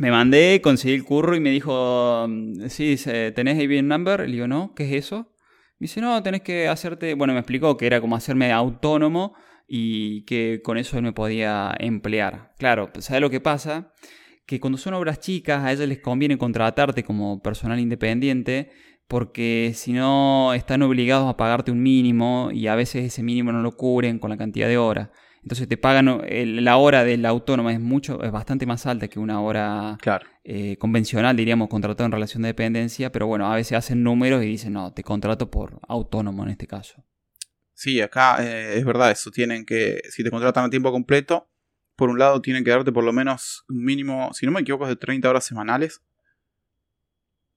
me 0.00 0.10
mandé, 0.10 0.60
conseguí 0.62 0.94
el 0.94 1.04
curro 1.04 1.34
y 1.36 1.40
me 1.40 1.50
dijo, 1.50 2.26
sí, 2.68 2.96
¿tenés 3.34 3.56
ABN 3.58 3.82
number? 3.88 4.20
Le 4.20 4.32
digo, 4.32 4.46
no, 4.46 4.74
¿qué 4.74 4.84
es 4.84 5.04
eso? 5.06 5.34
Me 5.78 5.84
dice, 5.84 6.00
no, 6.00 6.22
tenés 6.22 6.42
que 6.42 6.68
hacerte, 6.68 7.14
bueno, 7.14 7.32
me 7.32 7.40
explicó 7.40 7.76
que 7.76 7.86
era 7.86 8.00
como 8.00 8.16
hacerme 8.16 8.52
autónomo 8.52 9.34
y 9.66 10.24
que 10.24 10.60
con 10.64 10.78
eso 10.78 10.96
él 10.96 11.02
me 11.02 11.12
podía 11.12 11.74
emplear. 11.78 12.52
Claro, 12.58 12.90
¿sabes 13.00 13.20
lo 13.20 13.30
que 13.30 13.40
pasa? 13.40 13.92
Que 14.48 14.60
cuando 14.60 14.78
son 14.78 14.94
obras 14.94 15.20
chicas 15.20 15.62
a 15.62 15.70
ellos 15.72 15.86
les 15.86 15.98
conviene 15.98 16.38
contratarte 16.38 17.04
como 17.04 17.42
personal 17.42 17.78
independiente 17.78 18.70
porque 19.06 19.72
si 19.74 19.92
no 19.92 20.54
están 20.54 20.80
obligados 20.80 21.28
a 21.28 21.36
pagarte 21.36 21.70
un 21.70 21.82
mínimo 21.82 22.48
y 22.50 22.66
a 22.66 22.74
veces 22.74 23.04
ese 23.04 23.22
mínimo 23.22 23.52
no 23.52 23.60
lo 23.60 23.76
cubren 23.76 24.18
con 24.18 24.30
la 24.30 24.38
cantidad 24.38 24.66
de 24.66 24.78
horas. 24.78 25.10
Entonces 25.42 25.68
te 25.68 25.76
pagan, 25.76 26.22
el- 26.26 26.64
la 26.64 26.78
hora 26.78 27.04
del 27.04 27.26
autónomo 27.26 27.68
es 27.68 27.78
mucho, 27.78 28.22
es 28.22 28.30
bastante 28.32 28.64
más 28.64 28.86
alta 28.86 29.08
que 29.08 29.18
una 29.18 29.40
hora 29.42 29.98
Claro. 30.00 30.26
eh, 30.44 30.78
convencional, 30.78 31.36
diríamos, 31.36 31.68
contratado 31.68 32.06
en 32.06 32.12
relación 32.12 32.42
de 32.42 32.48
dependencia, 32.48 33.12
pero 33.12 33.26
bueno, 33.26 33.52
a 33.52 33.54
veces 33.54 33.76
hacen 33.76 34.02
números 34.02 34.42
y 34.42 34.46
dicen, 34.46 34.72
no, 34.72 34.94
te 34.94 35.02
contrato 35.04 35.50
por 35.50 35.78
autónomo 35.88 36.42
en 36.44 36.48
este 36.50 36.66
caso. 36.66 37.04
Sí, 37.74 38.00
acá 38.00 38.38
eh, 38.40 38.78
es 38.78 38.84
verdad 38.86 39.10
eso. 39.10 39.30
Tienen 39.30 39.66
que, 39.66 40.00
si 40.08 40.24
te 40.24 40.30
contratan 40.30 40.64
a 40.64 40.70
tiempo 40.70 40.90
completo, 40.90 41.50
por 41.98 42.10
un 42.10 42.18
lado 42.20 42.40
tienen 42.40 42.62
que 42.62 42.70
darte 42.70 42.92
por 42.92 43.02
lo 43.02 43.12
menos 43.12 43.64
un 43.68 43.82
mínimo, 43.82 44.32
si 44.32 44.46
no 44.46 44.52
me 44.52 44.60
equivoco, 44.60 44.84
es 44.84 44.90
de 44.90 44.94
30 44.96 45.28
horas 45.28 45.44
semanales. 45.44 46.00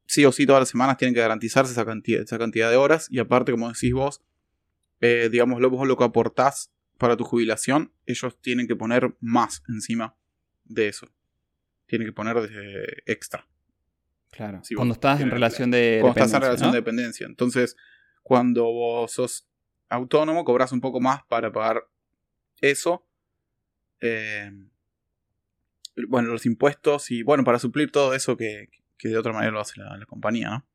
Sí 0.07 0.25
o 0.25 0.31
sí, 0.31 0.47
todas 0.47 0.61
las 0.61 0.69
semanas 0.69 0.97
tienen 0.97 1.13
que 1.13 1.21
garantizarse 1.21 1.71
esa 1.71 1.85
cantidad, 1.85 2.23
esa 2.23 2.39
cantidad 2.39 2.71
de 2.71 2.75
horas. 2.75 3.05
Y 3.11 3.19
aparte, 3.19 3.51
como 3.51 3.71
decís 3.71 3.93
vos, 3.93 4.21
eh, 4.99 5.29
digamos, 5.31 5.61
lo- 5.61 5.69
vos 5.69 5.87
lo 5.87 5.95
que 5.95 6.03
aportás 6.05 6.71
para 6.97 7.15
tu 7.15 7.23
jubilación, 7.23 7.93
ellos 8.07 8.35
tienen 8.41 8.67
que 8.67 8.75
poner 8.75 9.15
más 9.21 9.61
encima 9.69 10.15
de 10.65 10.87
eso. 10.87 11.07
Tienen 11.85 12.07
que 12.07 12.11
poner 12.13 12.41
de 12.41 13.03
extra. 13.05 13.47
Claro. 14.31 14.61
Sí, 14.63 14.73
Cuando 14.73 14.93
estás 14.95 15.21
en 15.21 15.29
relación 15.29 15.69
de 15.69 15.99
cuando 16.01 16.19
estás 16.19 16.33
en 16.33 16.39
dependencia, 16.39 16.39
relación 16.39 16.67
¿no? 16.69 16.73
de 16.73 16.79
dependencia. 16.79 17.27
Entonces, 17.27 17.77
cuando 18.23 18.63
vos 18.63 19.11
sos 19.11 19.47
autónomo, 19.87 20.43
cobras 20.45 20.71
un 20.71 20.81
poco 20.81 20.99
más 20.99 21.21
para 21.29 21.51
pagar 21.51 21.83
eso. 22.59 23.05
Eh, 24.01 24.51
bueno, 26.07 26.29
los 26.29 26.45
impuestos 26.45 27.11
y 27.11 27.23
bueno, 27.23 27.43
para 27.43 27.59
suplir 27.59 27.91
todo 27.91 28.13
eso 28.13 28.37
que, 28.37 28.69
que 28.97 29.09
de 29.09 29.17
otra 29.17 29.33
manera 29.33 29.51
lo 29.51 29.59
hace 29.59 29.79
la, 29.79 29.97
la 29.97 30.05
compañía, 30.05 30.49
¿no? 30.49 30.67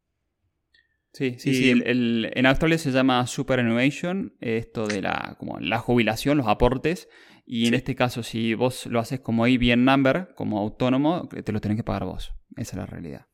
Sí, 1.12 1.36
sí, 1.38 1.50
Y- 1.50 1.54
sí. 1.54 1.70
el- 1.70 1.82
el- 1.86 2.30
en 2.34 2.44
Australia 2.46 2.76
se 2.76 2.90
llama 2.90 3.26
superannuation, 3.26 4.36
esto 4.40 4.86
de 4.86 5.00
la, 5.00 5.36
como 5.38 5.58
la 5.60 5.78
jubilación, 5.78 6.36
los 6.36 6.46
aportes. 6.46 7.08
Y 7.46 7.68
en 7.68 7.74
este 7.74 7.94
caso, 7.94 8.22
si 8.22 8.52
vos 8.54 8.86
lo 8.86 8.98
haces 9.00 9.20
como 9.20 9.44
ABN 9.44 9.84
number, 9.84 10.34
como 10.34 10.58
autónomo, 10.58 11.28
te 11.28 11.52
lo 11.52 11.60
tenés 11.60 11.76
que 11.78 11.84
pagar 11.84 12.04
vos. 12.04 12.34
Esa 12.56 12.72
es 12.72 12.76
la 12.76 12.86
realidad. 12.86 13.26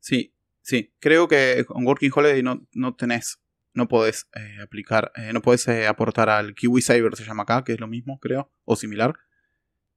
Sí, 0.00 0.34
sí. 0.60 0.92
Creo 0.98 1.28
que 1.28 1.64
con 1.66 1.86
Working 1.86 2.10
Holiday 2.14 2.42
no, 2.42 2.66
no 2.74 2.94
tenés, 2.94 3.40
no 3.72 3.86
podés 3.88 4.28
eh, 4.34 4.56
aplicar, 4.62 5.12
eh, 5.14 5.32
no 5.32 5.40
podés 5.40 5.66
eh, 5.68 5.86
aportar 5.86 6.28
al 6.28 6.54
Kiwi 6.54 6.82
Saver, 6.82 7.14
se 7.16 7.24
llama 7.24 7.44
acá, 7.44 7.64
que 7.64 7.72
es 7.72 7.80
lo 7.80 7.86
mismo, 7.86 8.18
creo, 8.18 8.52
o 8.64 8.76
similar. 8.76 9.14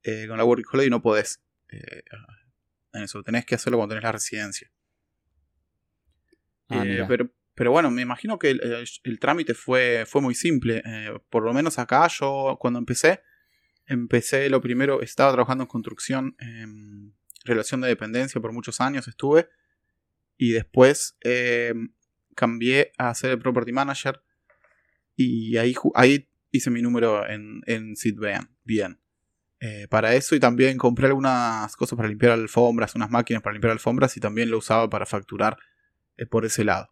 Eh, 0.04 0.26
con 0.28 0.36
la 0.38 0.44
Working 0.44 0.66
Holiday 0.70 0.90
no 0.90 1.02
podés 1.02 1.42
eh, 1.70 2.02
en 2.92 3.02
eso, 3.02 3.22
tenés 3.22 3.44
que 3.44 3.54
hacerlo 3.56 3.78
cuando 3.78 3.94
tenés 3.94 4.04
la 4.04 4.12
residencia. 4.12 4.70
Ah, 6.68 6.82
Eh, 6.84 7.04
pero, 7.08 7.30
pero 7.54 7.70
bueno, 7.72 7.90
me 7.90 8.02
imagino 8.02 8.38
que 8.38 8.50
el, 8.50 8.60
el- 8.62 8.86
el 9.02 9.18
trámite 9.18 9.54
fue, 9.54 10.04
fue 10.06 10.20
muy 10.20 10.34
simple. 10.34 10.82
Eh, 10.84 11.18
por 11.30 11.42
lo 11.44 11.52
menos 11.52 11.78
acá 11.78 12.06
yo 12.08 12.56
cuando 12.60 12.78
empecé, 12.78 13.22
empecé 13.86 14.48
lo 14.48 14.60
primero, 14.60 15.02
estaba 15.02 15.32
trabajando 15.32 15.64
en 15.64 15.68
construcción, 15.68 16.36
en 16.38 17.14
relación 17.44 17.80
de 17.80 17.88
dependencia 17.88 18.40
por 18.40 18.52
muchos 18.52 18.80
años 18.80 19.08
estuve. 19.08 19.48
Y 20.36 20.52
después 20.52 21.16
eh, 21.24 21.74
cambié 22.34 22.92
a 22.98 23.14
ser 23.14 23.30
el 23.32 23.38
property 23.38 23.72
manager. 23.72 24.22
Y 25.16 25.56
ahí, 25.58 25.74
ahí 25.94 26.28
hice 26.50 26.70
mi 26.70 26.82
número 26.82 27.28
en, 27.28 27.62
en. 27.66 27.94
Bien. 28.64 29.00
Eh, 29.60 29.86
para 29.88 30.14
eso 30.14 30.34
y 30.34 30.40
también 30.40 30.76
compré 30.76 31.06
algunas 31.06 31.74
cosas 31.76 31.96
para 31.96 32.08
limpiar 32.08 32.32
alfombras, 32.32 32.94
unas 32.94 33.10
máquinas 33.10 33.42
para 33.42 33.54
limpiar 33.54 33.72
alfombras 33.72 34.16
y 34.16 34.20
también 34.20 34.50
lo 34.50 34.58
usaba 34.58 34.90
para 34.90 35.06
facturar 35.06 35.56
eh, 36.16 36.26
por 36.26 36.44
ese 36.44 36.64
lado. 36.64 36.90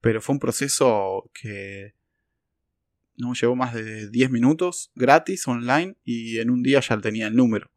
Pero 0.00 0.20
fue 0.20 0.34
un 0.34 0.38
proceso 0.38 1.30
que 1.32 1.94
no 3.16 3.32
llevó 3.34 3.56
más 3.56 3.74
de 3.74 4.08
10 4.10 4.30
minutos, 4.30 4.90
gratis, 4.94 5.46
online, 5.48 5.96
y 6.04 6.38
en 6.38 6.50
un 6.50 6.62
día 6.62 6.80
ya 6.80 6.98
tenía 6.98 7.26
el 7.26 7.36
número. 7.36 7.70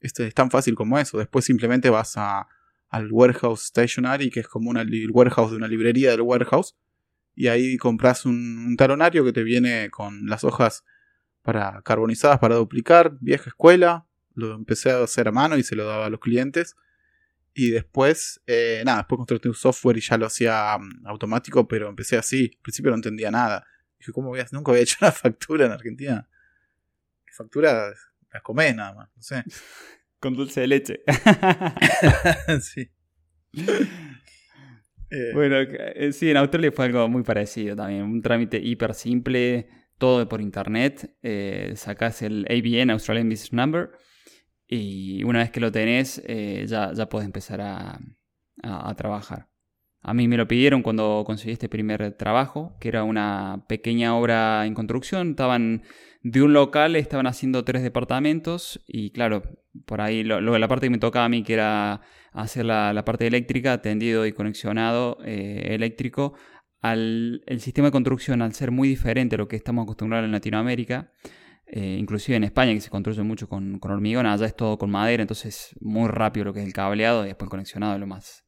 Este 0.00 0.26
es 0.26 0.34
tan 0.34 0.50
fácil 0.50 0.74
como 0.74 0.98
eso. 0.98 1.18
Después 1.18 1.44
simplemente 1.44 1.88
vas 1.88 2.16
al 2.16 3.10
warehouse 3.10 3.62
stationary, 3.62 4.30
que 4.30 4.40
es 4.40 4.48
como 4.48 4.72
el 4.72 5.10
warehouse 5.10 5.52
de 5.52 5.56
una 5.56 5.68
librería 5.68 6.10
del 6.10 6.20
warehouse, 6.20 6.76
y 7.34 7.48
ahí 7.48 7.76
compras 7.76 8.26
un, 8.26 8.66
un 8.66 8.76
talonario 8.76 9.24
que 9.24 9.32
te 9.32 9.42
viene 9.42 9.90
con 9.90 10.26
las 10.26 10.44
hojas 10.44 10.84
para 11.46 11.80
carbonizadas 11.82 12.38
para 12.40 12.56
duplicar, 12.56 13.16
vieja 13.20 13.48
escuela. 13.48 14.06
Lo 14.34 14.54
empecé 14.54 14.90
a 14.90 15.02
hacer 15.02 15.28
a 15.28 15.32
mano 15.32 15.56
y 15.56 15.62
se 15.62 15.76
lo 15.76 15.86
daba 15.86 16.06
a 16.06 16.10
los 16.10 16.20
clientes. 16.20 16.76
Y 17.54 17.70
después, 17.70 18.42
eh, 18.46 18.82
nada, 18.84 18.98
después 18.98 19.16
contraté 19.16 19.48
un 19.48 19.54
software 19.54 19.96
y 19.96 20.00
ya 20.02 20.18
lo 20.18 20.26
hacía 20.26 20.76
mm, 20.76 21.06
automático, 21.06 21.66
pero 21.66 21.88
empecé 21.88 22.18
así. 22.18 22.50
Al 22.54 22.60
principio 22.60 22.90
no 22.90 22.96
entendía 22.96 23.30
nada. 23.30 23.66
Dije, 23.98 24.12
¿cómo 24.12 24.28
voy 24.28 24.40
a 24.40 24.46
Nunca 24.52 24.72
había 24.72 24.82
hecho 24.84 24.98
una 25.00 25.12
factura 25.12 25.64
en 25.64 25.72
Argentina. 25.72 26.28
Factura 27.32 27.92
las 28.32 28.42
comés 28.42 28.74
nada 28.74 28.92
más, 28.92 29.08
no 29.14 29.22
sé. 29.22 29.42
Con 30.18 30.34
dulce 30.34 30.60
de 30.62 30.66
leche. 30.66 31.00
sí. 32.60 32.90
Eh, 35.10 35.30
Bueno, 35.34 35.56
eh, 35.60 36.12
sí, 36.12 36.30
en 36.30 36.38
Australia 36.38 36.72
fue 36.72 36.86
algo 36.86 37.08
muy 37.08 37.22
parecido 37.22 37.76
también. 37.76 38.02
Un 38.02 38.20
trámite 38.20 38.58
hiper 38.58 38.94
simple, 38.94 39.68
todo 39.98 40.28
por 40.28 40.40
internet. 40.40 41.16
Eh, 41.22 41.72
sacás 41.76 42.22
el 42.22 42.46
ABN, 42.50 42.90
Australian 42.92 43.28
Business 43.28 43.52
Number, 43.52 43.90
y 44.66 45.22
una 45.24 45.40
vez 45.40 45.50
que 45.50 45.60
lo 45.60 45.70
tenés, 45.72 46.22
eh, 46.26 46.64
ya, 46.66 46.92
ya 46.92 47.08
puedes 47.08 47.26
empezar 47.26 47.60
a, 47.60 47.98
a- 48.62 48.90
a 48.90 48.94
trabajar. 48.96 49.48
A 50.02 50.14
mí 50.14 50.28
me 50.28 50.36
lo 50.36 50.46
pidieron 50.46 50.82
cuando 50.82 51.24
conseguí 51.26 51.52
este 51.52 51.68
primer 51.68 52.12
trabajo, 52.12 52.76
que 52.80 52.88
era 52.88 53.02
una 53.04 53.64
pequeña 53.68 54.14
obra 54.16 54.64
en 54.66 54.74
construcción. 54.74 55.30
Estaban 55.30 55.82
de 56.22 56.42
un 56.42 56.52
local, 56.52 56.94
estaban 56.96 57.26
haciendo 57.26 57.64
tres 57.64 57.82
departamentos 57.82 58.80
y 58.86 59.10
claro, 59.10 59.42
por 59.84 60.00
ahí 60.00 60.22
lo, 60.22 60.40
lo- 60.40 60.58
la 60.58 60.68
parte 60.68 60.86
que 60.86 60.90
me 60.90 60.98
tocaba 60.98 61.24
a 61.24 61.28
mí, 61.28 61.42
que 61.42 61.54
era 61.54 62.02
hacer 62.32 62.64
la, 62.66 62.92
la 62.92 63.04
parte 63.04 63.26
eléctrica, 63.26 63.82
tendido 63.82 64.26
y 64.26 64.32
conexionado 64.32 65.18
eh, 65.24 65.68
eléctrico, 65.70 66.34
al 66.80 67.42
el 67.46 67.60
sistema 67.60 67.88
de 67.88 67.92
construcción, 67.92 68.42
al 68.42 68.54
ser 68.54 68.70
muy 68.70 68.88
diferente 68.88 69.34
a 69.36 69.38
lo 69.38 69.48
que 69.48 69.56
estamos 69.56 69.82
acostumbrados 69.84 70.26
en 70.26 70.32
Latinoamérica, 70.32 71.12
eh, 71.66 71.96
inclusive 71.98 72.36
en 72.36 72.44
España, 72.44 72.72
que 72.74 72.80
se 72.80 72.90
construye 72.90 73.22
mucho 73.22 73.48
con, 73.48 73.78
con 73.78 73.90
hormigón, 73.90 74.26
allá 74.26 74.46
es 74.46 74.54
todo 74.56 74.78
con 74.78 74.90
madera, 74.90 75.22
entonces 75.22 75.74
muy 75.80 76.08
rápido 76.08 76.44
lo 76.44 76.52
que 76.52 76.60
es 76.60 76.66
el 76.66 76.72
cableado 76.72 77.24
y 77.24 77.28
después 77.28 77.46
el 77.46 77.50
conexionado 77.50 77.94
es 77.94 78.00
lo 78.00 78.06
más, 78.06 78.44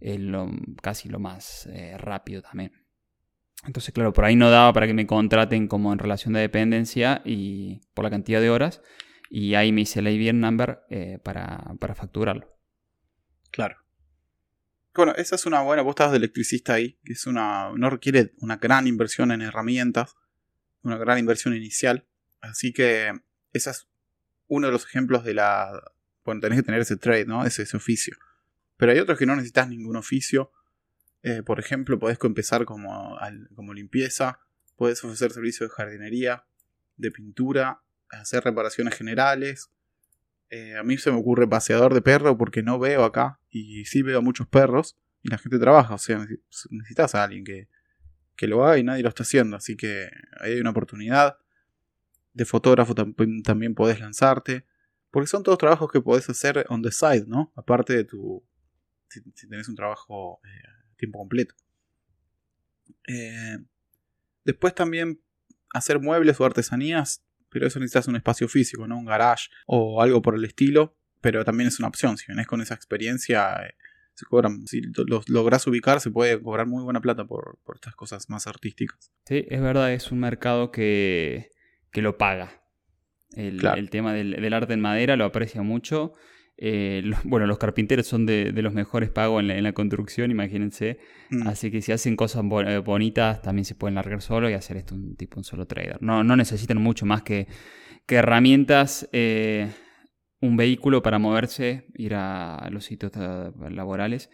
lo- 0.00 0.50
casi 0.82 1.08
lo 1.08 1.18
más 1.18 1.66
eh, 1.72 1.96
rápido 1.98 2.42
también. 2.42 2.72
Entonces, 3.66 3.92
claro, 3.92 4.12
por 4.14 4.24
ahí 4.24 4.36
no 4.36 4.50
daba 4.50 4.72
para 4.72 4.86
que 4.86 4.94
me 4.94 5.06
contraten 5.06 5.68
como 5.68 5.92
en 5.92 5.98
relación 5.98 6.32
de 6.32 6.40
dependencia 6.40 7.20
y 7.26 7.80
por 7.94 8.04
la 8.04 8.10
cantidad 8.10 8.40
de 8.40 8.48
horas. 8.50 8.80
Y 9.28 9.54
ahí 9.54 9.70
me 9.70 9.82
hice 9.82 10.00
el 10.00 10.06
ABN 10.06 10.40
number 10.40 10.80
eh, 10.88 11.18
para, 11.22 11.74
para 11.78 11.94
facturarlo. 11.94 12.56
Claro. 13.50 13.76
Bueno, 14.94 15.14
esa 15.16 15.36
es 15.36 15.46
una 15.46 15.62
buena. 15.62 15.82
Vos 15.82 15.92
estabas 15.92 16.12
de 16.12 16.18
electricista 16.18 16.74
ahí, 16.74 16.98
que 17.04 17.12
es 17.12 17.26
una. 17.26 17.70
no 17.76 17.90
requiere 17.90 18.34
una 18.38 18.56
gran 18.56 18.86
inversión 18.86 19.30
en 19.30 19.42
herramientas, 19.42 20.16
una 20.82 20.98
gran 20.98 21.18
inversión 21.18 21.54
inicial. 21.54 22.06
Así 22.40 22.72
que 22.72 23.12
ese 23.52 23.70
es 23.70 23.88
uno 24.48 24.66
de 24.66 24.72
los 24.72 24.84
ejemplos 24.84 25.24
de 25.24 25.34
la. 25.34 25.70
Bueno, 26.24 26.40
tenés 26.40 26.58
que 26.58 26.64
tener 26.64 26.80
ese 26.80 26.96
trade, 26.96 27.24
¿no? 27.24 27.44
Ese, 27.44 27.64
oficio. 27.76 28.16
Pero 28.76 28.92
hay 28.92 28.98
otros 28.98 29.18
que 29.18 29.26
no 29.26 29.36
necesitas 29.36 29.68
ningún 29.68 29.96
oficio. 29.96 30.50
Eh, 31.22 31.42
por 31.42 31.60
ejemplo, 31.60 31.98
podés 31.98 32.18
empezar 32.22 32.64
como, 32.64 33.18
como 33.54 33.74
limpieza, 33.74 34.40
podés 34.76 35.04
ofrecer 35.04 35.32
servicios 35.32 35.68
de 35.70 35.74
jardinería, 35.74 36.46
de 36.96 37.10
pintura, 37.10 37.82
hacer 38.08 38.42
reparaciones 38.42 38.94
generales. 38.94 39.70
Eh, 40.50 40.76
a 40.76 40.82
mí 40.82 40.98
se 40.98 41.10
me 41.12 41.18
ocurre 41.18 41.46
paseador 41.48 41.94
de 41.94 42.02
perro 42.02 42.36
porque 42.36 42.62
no 42.62 42.78
veo 42.78 43.04
acá 43.04 43.40
y 43.50 43.84
sí 43.84 44.02
veo 44.02 44.20
muchos 44.20 44.48
perros 44.48 44.98
y 45.22 45.28
la 45.30 45.38
gente 45.38 45.58
trabaja. 45.58 45.94
O 45.94 45.98
sea, 45.98 46.18
neces- 46.18 46.40
necesitas 46.70 47.14
a 47.14 47.22
alguien 47.24 47.44
que, 47.44 47.68
que 48.36 48.46
lo 48.48 48.64
haga 48.64 48.78
y 48.78 48.82
nadie 48.82 49.02
lo 49.02 49.08
está 49.08 49.22
haciendo. 49.22 49.56
Así 49.56 49.76
que 49.76 50.08
ahí 50.40 50.52
hay 50.54 50.60
una 50.60 50.70
oportunidad. 50.70 51.36
De 52.32 52.44
fotógrafo 52.44 52.94
tam- 52.94 53.42
también 53.42 53.74
podés 53.74 54.00
lanzarte. 54.00 54.64
Porque 55.10 55.26
son 55.26 55.42
todos 55.42 55.58
trabajos 55.58 55.90
que 55.90 56.00
podés 56.00 56.28
hacer 56.30 56.64
on 56.68 56.82
the 56.82 56.92
side, 56.92 57.24
¿no? 57.26 57.52
Aparte 57.56 57.92
de 57.94 58.04
tu. 58.04 58.44
Si, 59.08 59.20
tenés 59.48 59.68
un 59.68 59.74
trabajo 59.74 60.40
eh, 60.44 60.68
tiempo 60.96 61.18
completo. 61.18 61.54
Eh, 63.08 63.58
después 64.44 64.74
también 64.74 65.20
hacer 65.74 65.98
muebles 66.00 66.40
o 66.40 66.44
artesanías. 66.44 67.22
Pero 67.50 67.66
eso 67.66 67.78
necesitas 67.80 68.08
un 68.08 68.16
espacio 68.16 68.48
físico, 68.48 68.86
¿no? 68.86 68.96
Un 68.98 69.04
garage 69.06 69.48
o 69.66 70.00
algo 70.02 70.22
por 70.22 70.34
el 70.34 70.44
estilo. 70.44 70.96
Pero 71.20 71.44
también 71.44 71.68
es 71.68 71.78
una 71.78 71.88
opción. 71.88 72.16
Si 72.16 72.24
venés 72.28 72.46
con 72.46 72.60
esa 72.60 72.74
experiencia, 72.74 73.54
eh, 73.66 73.74
se 74.14 74.24
cobran. 74.24 74.66
Si 74.66 74.80
lo, 74.80 75.04
lo 75.04 75.22
lográs 75.28 75.66
ubicar, 75.66 76.00
se 76.00 76.10
puede 76.10 76.40
cobrar 76.40 76.66
muy 76.66 76.82
buena 76.82 77.00
plata 77.00 77.26
por, 77.26 77.58
por 77.64 77.76
estas 77.76 77.94
cosas 77.94 78.30
más 78.30 78.46
artísticas. 78.46 79.12
Sí, 79.26 79.44
es 79.48 79.60
verdad, 79.60 79.92
es 79.92 80.10
un 80.12 80.20
mercado 80.20 80.70
que, 80.70 81.50
que 81.92 82.00
lo 82.02 82.16
paga. 82.16 82.62
El, 83.36 83.58
Claro. 83.58 83.78
el 83.78 83.90
tema 83.90 84.12
del, 84.14 84.32
del 84.32 84.52
arte 84.54 84.72
en 84.72 84.80
madera 84.80 85.16
lo 85.16 85.24
aprecia 85.24 85.62
mucho. 85.62 86.14
Eh, 86.62 87.00
lo- 87.04 87.16
bueno, 87.24 87.46
los 87.46 87.56
carpinteros 87.58 88.06
son 88.06 88.26
de, 88.26 88.52
de 88.52 88.62
los 88.62 88.74
mejores 88.74 89.08
pagos 89.10 89.40
en 89.40 89.48
la, 89.48 89.56
en 89.56 89.64
la 89.64 89.72
construcción, 89.72 90.30
imagínense. 90.30 90.98
Mm. 91.30 91.48
Así 91.48 91.70
que 91.70 91.80
si 91.80 91.90
hacen 91.92 92.16
cosas 92.16 92.42
bo- 92.44 92.60
eh, 92.60 92.78
bonitas, 92.78 93.40
también 93.40 93.64
se 93.64 93.74
pueden 93.74 93.94
largar 93.94 94.20
solo 94.20 94.50
y 94.50 94.52
hacer 94.52 94.76
esto 94.76 94.94
un 94.94 95.16
tipo 95.16 95.40
un 95.40 95.44
solo 95.44 95.66
trader. 95.66 96.02
No, 96.02 96.22
no 96.22 96.36
necesitan 96.36 96.76
mucho 96.78 97.06
más 97.06 97.22
que, 97.22 97.46
que 98.06 98.16
herramientas, 98.16 99.08
eh, 99.12 99.68
un 100.42 100.56
vehículo 100.56 101.02
para 101.02 101.18
moverse, 101.18 101.86
ir 101.94 102.14
a, 102.14 102.54
a 102.56 102.70
los 102.70 102.84
sitios 102.84 103.12
eh, 103.16 103.50
laborales. 103.70 104.30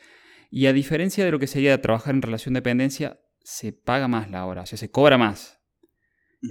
Y 0.51 0.67
a 0.67 0.73
diferencia 0.73 1.25
de 1.25 1.31
lo 1.31 1.39
que 1.39 1.47
sería 1.47 1.81
trabajar 1.81 2.15
en 2.15 2.23
relación 2.23 2.55
de 2.55 2.59
dependencia, 2.59 3.21
se 3.43 3.73
paga 3.73 4.09
más 4.09 4.31
la 4.31 4.45
hora, 4.47 4.63
o 4.63 4.67
sea, 4.67 4.79
se 4.79 4.91
cobra 4.91 5.19
más. 5.19 5.56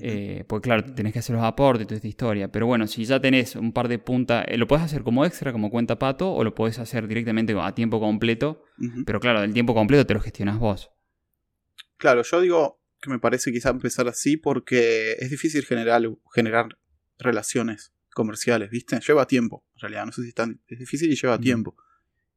Eh, 0.02 0.44
porque 0.48 0.68
claro, 0.68 0.84
tenés 0.94 1.14
que 1.14 1.20
hacer 1.20 1.36
los 1.36 1.44
aportes 1.44 1.84
y 1.84 1.86
toda 1.86 1.96
esta 1.96 2.08
historia. 2.08 2.52
Pero 2.52 2.68
bueno, 2.68 2.88
si 2.88 3.06
ya 3.06 3.20
tenés 3.20 3.56
un 3.56 3.72
par 3.72 3.88
de 3.88 4.00
puntas, 4.00 4.46
eh, 4.48 4.58
lo 4.58 4.68
podés 4.68 4.84
hacer 4.84 5.04
como 5.04 5.26
extra, 5.26 5.52
como 5.52 5.70
cuenta 5.70 6.00
pato, 6.00 6.32
o 6.32 6.44
lo 6.44 6.56
podés 6.56 6.80
hacer 6.80 7.08
directamente 7.08 7.56
a 7.60 7.74
tiempo 7.76 8.00
completo. 8.00 8.64
Pero 9.06 9.20
claro, 9.20 9.44
el 9.44 9.54
tiempo 9.54 9.74
completo 9.74 10.06
te 10.06 10.14
lo 10.14 10.22
gestionas 10.22 10.60
vos. 10.60 10.92
Claro, 11.98 12.24
yo 12.24 12.42
digo 12.42 12.82
que 13.02 13.10
me 13.10 13.20
parece 13.20 13.52
quizá 13.52 13.70
empezar 13.70 14.08
así 14.08 14.38
porque 14.38 15.14
es 15.20 15.30
difícil 15.30 15.64
generar, 15.66 16.02
generar 16.34 16.78
relaciones 17.20 17.94
comerciales, 18.14 18.70
¿viste? 18.70 19.00
Lleva 19.06 19.28
tiempo, 19.28 19.66
en 19.76 19.82
realidad, 19.82 20.06
no 20.06 20.12
sé 20.12 20.24
si 20.24 20.30
es 20.30 20.34
tan 20.34 20.62
es 20.68 20.80
difícil 20.80 21.12
y 21.12 21.16
lleva 21.16 21.38
tiempo. 21.40 21.76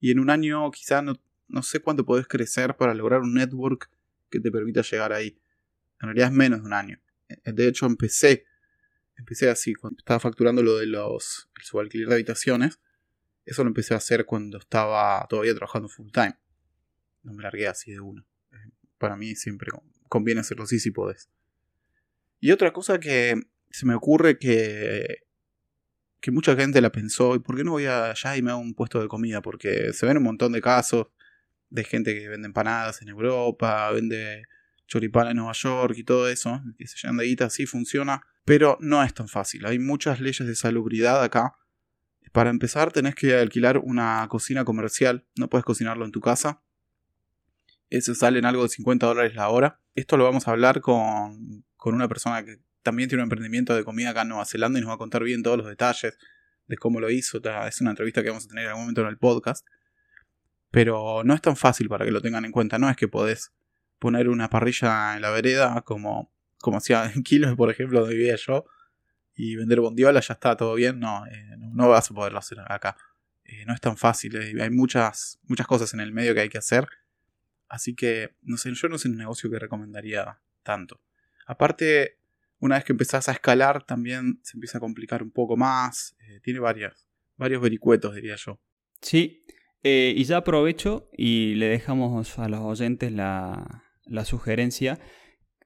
Y 0.00 0.10
en 0.10 0.20
un 0.20 0.30
año 0.30 0.70
quizá 0.70 1.02
no, 1.02 1.14
no 1.48 1.62
sé 1.62 1.80
cuánto 1.80 2.04
podés 2.04 2.26
crecer 2.26 2.76
para 2.76 2.94
lograr 2.94 3.20
un 3.20 3.34
network 3.34 3.90
que 4.30 4.40
te 4.40 4.50
permita 4.50 4.82
llegar 4.82 5.12
ahí. 5.12 5.38
En 6.00 6.08
realidad 6.08 6.28
es 6.28 6.34
menos 6.34 6.60
de 6.60 6.66
un 6.66 6.74
año. 6.74 7.00
Eh, 7.28 7.52
De 7.52 7.68
hecho, 7.68 7.86
empecé, 7.86 8.46
empecé 9.16 9.50
así, 9.50 9.74
cuando 9.74 9.98
estaba 9.98 10.20
facturando 10.20 10.62
lo 10.62 10.76
de 10.78 10.86
los 10.86 11.50
el 11.58 11.64
subalquiler 11.64 12.08
de 12.08 12.14
habitaciones. 12.14 12.80
Eso 13.44 13.64
lo 13.64 13.68
empecé 13.68 13.94
a 13.94 13.98
hacer 13.98 14.26
cuando 14.26 14.58
estaba 14.58 15.26
todavía 15.28 15.54
trabajando 15.54 15.88
full 15.88 16.10
time. 16.12 16.38
No 17.22 17.32
me 17.32 17.42
largué 17.42 17.66
así 17.68 17.92
de 17.92 18.00
uno 18.00 18.24
para 18.98 19.16
mí 19.16 19.34
siempre 19.34 19.70
con- 19.70 19.90
conviene 20.08 20.40
hacerlo 20.40 20.64
así 20.64 20.78
si 20.78 20.90
podés. 20.90 21.30
Y 22.40 22.50
otra 22.52 22.72
cosa 22.72 22.98
que 23.00 23.34
se 23.70 23.86
me 23.86 23.94
ocurre 23.94 24.38
que, 24.38 25.18
que 26.20 26.30
mucha 26.30 26.56
gente 26.56 26.80
la 26.80 26.90
pensó, 26.92 27.34
¿y 27.34 27.38
por 27.38 27.56
qué 27.56 27.64
no 27.64 27.72
voy 27.72 27.86
allá 27.86 28.36
y 28.36 28.42
me 28.42 28.50
hago 28.50 28.60
un 28.60 28.74
puesto 28.74 29.00
de 29.00 29.08
comida? 29.08 29.40
Porque 29.42 29.92
se 29.92 30.06
ven 30.06 30.18
un 30.18 30.24
montón 30.24 30.52
de 30.52 30.60
casos 30.60 31.08
de 31.70 31.84
gente 31.84 32.14
que 32.18 32.28
vende 32.28 32.46
empanadas 32.46 33.02
en 33.02 33.08
Europa, 33.08 33.90
vende 33.92 34.42
choripán 34.88 35.28
en 35.28 35.36
Nueva 35.36 35.52
York 35.52 35.94
y 35.96 36.02
todo 36.02 36.28
eso, 36.28 36.60
que 36.76 36.88
se 36.88 36.96
llenan 37.00 37.18
de 37.18 37.26
guita, 37.26 37.44
así 37.44 37.66
funciona, 37.66 38.22
pero 38.44 38.76
no 38.80 39.04
es 39.04 39.14
tan 39.14 39.28
fácil. 39.28 39.64
Hay 39.66 39.78
muchas 39.78 40.20
leyes 40.20 40.46
de 40.46 40.56
salubridad 40.56 41.22
acá. 41.22 41.54
Para 42.32 42.50
empezar 42.50 42.92
tenés 42.92 43.14
que 43.14 43.36
alquilar 43.36 43.78
una 43.78 44.26
cocina 44.28 44.64
comercial, 44.64 45.26
no 45.36 45.48
puedes 45.48 45.64
cocinarlo 45.64 46.04
en 46.04 46.10
tu 46.10 46.20
casa, 46.20 46.62
eso 47.90 48.14
sale 48.14 48.38
en 48.38 48.44
algo 48.44 48.62
de 48.62 48.68
50 48.68 49.06
dólares 49.06 49.34
la 49.34 49.48
hora. 49.48 49.80
Esto 49.94 50.16
lo 50.16 50.24
vamos 50.24 50.46
a 50.46 50.50
hablar 50.50 50.80
con, 50.80 51.64
con 51.76 51.94
una 51.94 52.08
persona 52.08 52.44
que 52.44 52.58
también 52.82 53.08
tiene 53.08 53.22
un 53.22 53.26
emprendimiento 53.26 53.74
de 53.74 53.84
comida 53.84 54.10
acá 54.10 54.22
en 54.22 54.28
Nueva 54.28 54.44
Zelanda 54.44 54.78
y 54.78 54.82
nos 54.82 54.90
va 54.90 54.94
a 54.94 54.98
contar 54.98 55.24
bien 55.24 55.42
todos 55.42 55.56
los 55.56 55.66
detalles 55.66 56.18
de 56.66 56.76
cómo 56.76 57.00
lo 57.00 57.10
hizo. 57.10 57.40
Es 57.66 57.80
una 57.80 57.90
entrevista 57.90 58.22
que 58.22 58.28
vamos 58.28 58.44
a 58.44 58.48
tener 58.48 58.64
en 58.64 58.70
algún 58.70 58.82
momento 58.82 59.02
en 59.02 59.08
el 59.08 59.18
podcast. 59.18 59.66
Pero 60.70 61.22
no 61.24 61.32
es 61.32 61.40
tan 61.40 61.56
fácil 61.56 61.88
para 61.88 62.04
que 62.04 62.10
lo 62.10 62.20
tengan 62.20 62.44
en 62.44 62.52
cuenta. 62.52 62.78
No 62.78 62.90
es 62.90 62.96
que 62.96 63.08
podés 63.08 63.52
poner 63.98 64.28
una 64.28 64.48
parrilla 64.48 65.16
en 65.16 65.22
la 65.22 65.30
vereda 65.30 65.82
como, 65.82 66.32
como 66.58 66.78
hacía 66.78 67.10
en 67.14 67.22
Kilos, 67.22 67.56
por 67.56 67.70
ejemplo, 67.70 68.00
donde 68.00 68.14
vivía 68.14 68.36
yo, 68.36 68.64
y 69.34 69.54
vender 69.54 69.80
bondiola, 69.80 70.20
ya 70.20 70.34
está 70.34 70.56
todo 70.56 70.74
bien. 70.74 70.98
No, 70.98 71.24
eh, 71.26 71.56
no, 71.58 71.88
vas 71.88 72.10
a 72.10 72.14
poderlo 72.14 72.38
hacer 72.38 72.58
acá. 72.66 72.96
Eh, 73.44 73.64
no 73.66 73.72
es 73.72 73.80
tan 73.80 73.96
fácil. 73.96 74.36
eh, 74.36 74.60
Hay 74.60 74.70
muchas, 74.70 75.38
muchas 75.44 75.66
cosas 75.66 75.94
en 75.94 76.00
el 76.00 76.12
medio 76.12 76.34
que 76.34 76.40
hay 76.40 76.48
que 76.48 76.58
hacer. 76.58 76.88
Así 77.68 77.94
que, 77.94 78.34
no 78.42 78.56
sé, 78.56 78.72
yo 78.74 78.88
no 78.88 78.96
es 78.96 79.04
un 79.04 79.16
negocio 79.16 79.48
que 79.48 79.58
recomendaría 79.58 80.40
tanto. 80.64 81.00
Aparte, 81.46 82.18
una 82.58 82.74
vez 82.74 82.84
que 82.84 82.92
empezás 82.92 83.28
a 83.28 83.32
escalar, 83.32 83.84
también 83.84 84.40
se 84.42 84.56
empieza 84.56 84.78
a 84.78 84.80
complicar 84.80 85.22
un 85.22 85.30
poco 85.30 85.56
más. 85.56 86.16
tiene 86.42 86.58
varias, 86.58 87.06
varios 87.36 87.62
vericuetos, 87.62 88.14
diría 88.14 88.34
yo. 88.36 88.60
Sí, 89.00 89.44
y 89.82 90.24
ya 90.24 90.38
aprovecho 90.38 91.08
y 91.16 91.54
le 91.54 91.68
dejamos 91.68 92.38
a 92.38 92.48
los 92.48 92.60
oyentes 92.60 93.12
la, 93.12 93.84
la 94.08 94.24
sugerencia. 94.24 94.98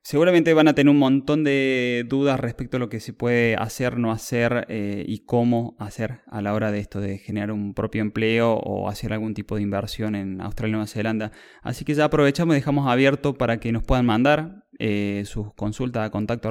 Seguramente 0.05 0.53
van 0.53 0.67
a 0.67 0.75
tener 0.75 0.91
un 0.91 0.99
montón 0.99 1.45
de 1.45 2.05
dudas 2.09 2.41
respecto 2.41 2.77
a 2.77 2.81
lo 2.81 2.89
que 2.89 2.99
se 2.99 3.13
puede 3.13 3.55
hacer, 3.55 3.99
no 3.99 4.11
hacer 4.11 4.67
eh, 4.69 5.05
y 5.07 5.25
cómo 5.25 5.77
hacer 5.79 6.23
a 6.27 6.43
la 6.43 6.55
hora 6.55 6.73
de 6.73 6.81
esto, 6.81 7.01
de 7.01 7.19
generar 7.19 7.53
un 7.53 7.73
propio 7.73 8.03
empleo 8.03 8.55
o 8.55 8.89
hacer 8.89 9.13
algún 9.13 9.35
tipo 9.35 9.55
de 9.55 9.63
inversión 9.63 10.17
en 10.17 10.41
Australia 10.41 10.71
y 10.71 10.73
Nueva 10.73 10.87
Zelanda. 10.89 11.31
Así 11.63 11.85
que 11.85 11.95
ya 11.95 12.07
aprovechamos 12.07 12.55
y 12.55 12.59
dejamos 12.59 12.89
abierto 12.89 13.35
para 13.35 13.61
que 13.61 13.71
nos 13.71 13.85
puedan 13.85 14.05
mandar 14.05 14.65
eh, 14.81 15.23
sus 15.25 15.55
consultas 15.55 16.05
a 16.05 16.11
contacto 16.11 16.51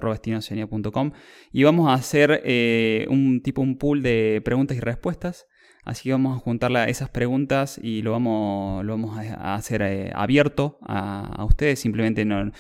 y 1.52 1.64
vamos 1.64 1.90
a 1.90 1.94
hacer 1.94 2.42
eh, 2.46 3.06
un 3.10 3.42
tipo 3.42 3.62
un 3.62 3.78
pool 3.78 4.02
de 4.02 4.42
preguntas 4.46 4.78
y 4.78 4.80
respuestas. 4.80 5.48
Así 5.84 6.04
que 6.04 6.12
vamos 6.12 6.38
a 6.38 6.40
juntar 6.40 6.72
esas 6.90 7.10
preguntas 7.10 7.80
y 7.82 8.02
lo 8.04 8.12
vamos, 8.12 8.86
lo 8.86 8.94
vamos 8.94 9.18
a 9.18 9.56
hacer 9.56 9.82
eh, 9.82 10.12
abierto 10.14 10.78
a, 10.84 11.26
a 11.42 11.44
ustedes. 11.46 11.80
Simplemente 11.80 12.24
no, 12.24 12.52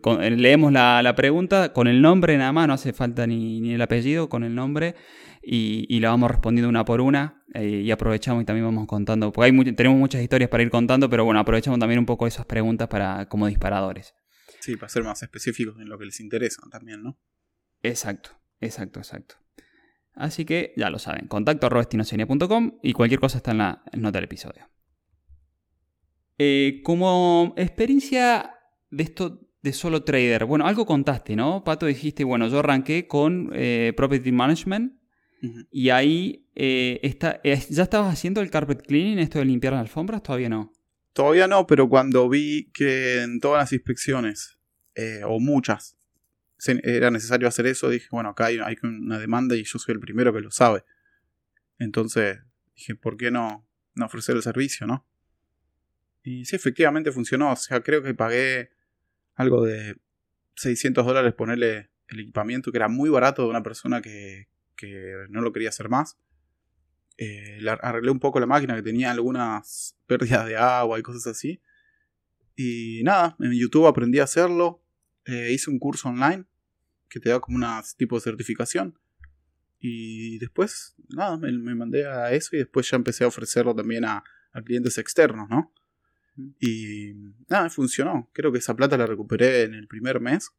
con- 0.00 0.20
leemos 0.40 0.72
la, 0.72 1.02
la 1.02 1.14
pregunta 1.14 1.72
con 1.72 1.88
el 1.88 2.00
nombre 2.00 2.36
nada 2.38 2.52
más, 2.52 2.68
no 2.68 2.74
hace 2.74 2.92
falta 2.92 3.26
ni, 3.26 3.60
ni 3.60 3.74
el 3.74 3.82
apellido, 3.82 4.28
con 4.28 4.44
el 4.44 4.54
nombre 4.54 4.94
y, 5.42 5.86
y 5.88 6.00
la 6.00 6.10
vamos 6.10 6.30
respondiendo 6.30 6.68
una 6.68 6.84
por 6.84 7.00
una 7.00 7.42
eh, 7.54 7.82
y 7.84 7.90
aprovechamos 7.90 8.42
y 8.42 8.44
también 8.46 8.66
vamos 8.66 8.86
contando, 8.86 9.32
porque 9.32 9.50
hay 9.50 9.74
tenemos 9.74 9.98
muchas 9.98 10.22
historias 10.22 10.50
para 10.50 10.62
ir 10.62 10.70
contando, 10.70 11.08
pero 11.10 11.24
bueno, 11.24 11.40
aprovechamos 11.40 11.80
también 11.80 11.98
un 11.98 12.06
poco 12.06 12.26
esas 12.26 12.46
preguntas 12.46 12.88
para 12.88 13.26
como 13.28 13.46
disparadores. 13.46 14.14
Sí, 14.60 14.76
para 14.76 14.88
ser 14.88 15.02
más 15.04 15.22
específicos 15.22 15.76
en 15.80 15.88
lo 15.88 15.98
que 15.98 16.04
les 16.04 16.20
interesa 16.20 16.62
también, 16.70 17.02
¿no? 17.02 17.18
Exacto, 17.82 18.30
exacto, 18.60 19.00
exacto. 19.00 19.36
Así 20.18 20.44
que 20.44 20.72
ya 20.76 20.90
lo 20.90 20.98
saben, 20.98 21.28
contacto 21.28 21.66
arroba 21.66 21.86
y 22.82 22.92
cualquier 22.92 23.20
cosa 23.20 23.38
está 23.38 23.52
en 23.52 23.58
la 23.58 23.84
nota 23.92 24.18
del 24.18 24.24
episodio. 24.24 24.68
Eh, 26.38 26.80
como 26.82 27.54
experiencia 27.56 28.50
de 28.90 29.02
esto 29.04 29.48
de 29.62 29.72
solo 29.72 30.02
trader, 30.02 30.44
bueno, 30.44 30.66
algo 30.66 30.86
contaste, 30.86 31.36
¿no? 31.36 31.62
Pato, 31.62 31.86
dijiste, 31.86 32.24
bueno, 32.24 32.48
yo 32.48 32.58
arranqué 32.58 33.06
con 33.06 33.50
eh, 33.54 33.92
Property 33.96 34.32
Management 34.32 34.94
y 35.70 35.90
ahí 35.90 36.48
eh, 36.56 36.98
está, 37.02 37.40
¿ya 37.44 37.82
estabas 37.84 38.12
haciendo 38.12 38.40
el 38.40 38.50
carpet 38.50 38.82
cleaning, 38.82 39.20
esto 39.20 39.38
de 39.38 39.44
limpiar 39.44 39.74
las 39.74 39.82
alfombras? 39.82 40.24
Todavía 40.24 40.48
no. 40.48 40.72
Todavía 41.12 41.46
no, 41.46 41.64
pero 41.68 41.88
cuando 41.88 42.28
vi 42.28 42.72
que 42.72 43.22
en 43.22 43.38
todas 43.38 43.62
las 43.62 43.72
inspecciones, 43.72 44.58
o 45.28 45.38
muchas, 45.38 45.97
era 46.66 47.10
necesario 47.10 47.46
hacer 47.46 47.66
eso, 47.66 47.88
dije, 47.88 48.08
bueno, 48.10 48.30
acá 48.30 48.46
hay, 48.46 48.58
hay 48.58 48.76
una 48.82 49.18
demanda 49.18 49.56
y 49.56 49.64
yo 49.64 49.78
soy 49.78 49.94
el 49.94 50.00
primero 50.00 50.32
que 50.32 50.40
lo 50.40 50.50
sabe. 50.50 50.84
Entonces 51.78 52.40
dije, 52.74 52.94
¿por 52.94 53.16
qué 53.16 53.30
no, 53.30 53.66
no 53.94 54.06
ofrecer 54.06 54.36
el 54.36 54.42
servicio, 54.42 54.86
no? 54.86 55.06
Y 56.22 56.44
sí, 56.44 56.56
efectivamente 56.56 57.12
funcionó. 57.12 57.52
O 57.52 57.56
sea, 57.56 57.80
creo 57.80 58.02
que 58.02 58.14
pagué 58.14 58.70
algo 59.34 59.64
de 59.64 59.96
600 60.56 61.06
dólares 61.06 61.32
ponerle 61.34 61.90
el 62.08 62.20
equipamiento, 62.20 62.72
que 62.72 62.78
era 62.78 62.88
muy 62.88 63.08
barato 63.08 63.42
de 63.42 63.50
una 63.50 63.62
persona 63.62 64.02
que, 64.02 64.48
que 64.76 65.26
no 65.28 65.40
lo 65.40 65.52
quería 65.52 65.68
hacer 65.68 65.88
más. 65.88 66.18
Eh, 67.16 67.60
arreglé 67.82 68.10
un 68.10 68.20
poco 68.20 68.40
la 68.40 68.46
máquina 68.46 68.76
que 68.76 68.82
tenía 68.82 69.10
algunas 69.10 69.96
pérdidas 70.06 70.46
de 70.46 70.56
agua 70.56 70.98
y 70.98 71.02
cosas 71.02 71.26
así. 71.28 71.60
Y 72.56 73.02
nada, 73.04 73.36
en 73.38 73.52
YouTube 73.52 73.86
aprendí 73.86 74.18
a 74.18 74.24
hacerlo. 74.24 74.82
Eh, 75.24 75.52
hice 75.52 75.70
un 75.70 75.78
curso 75.78 76.08
online 76.08 76.47
que 77.08 77.20
te 77.20 77.30
da 77.30 77.40
como 77.40 77.56
una 77.56 77.82
tipo 77.96 78.16
de 78.16 78.22
certificación. 78.22 78.98
Y 79.80 80.38
después, 80.38 80.96
nada, 81.08 81.36
me, 81.36 81.52
me 81.52 81.74
mandé 81.74 82.06
a 82.06 82.32
eso 82.32 82.56
y 82.56 82.58
después 82.58 82.90
ya 82.90 82.96
empecé 82.96 83.24
a 83.24 83.28
ofrecerlo 83.28 83.74
también 83.74 84.04
a, 84.04 84.24
a 84.52 84.62
clientes 84.62 84.98
externos, 84.98 85.48
¿no? 85.48 85.72
Y 86.60 87.14
nada, 87.48 87.68
funcionó. 87.70 88.30
Creo 88.32 88.52
que 88.52 88.58
esa 88.58 88.74
plata 88.74 88.96
la 88.96 89.06
recuperé 89.06 89.62
en 89.62 89.74
el 89.74 89.88
primer 89.88 90.20
mes. 90.20 90.50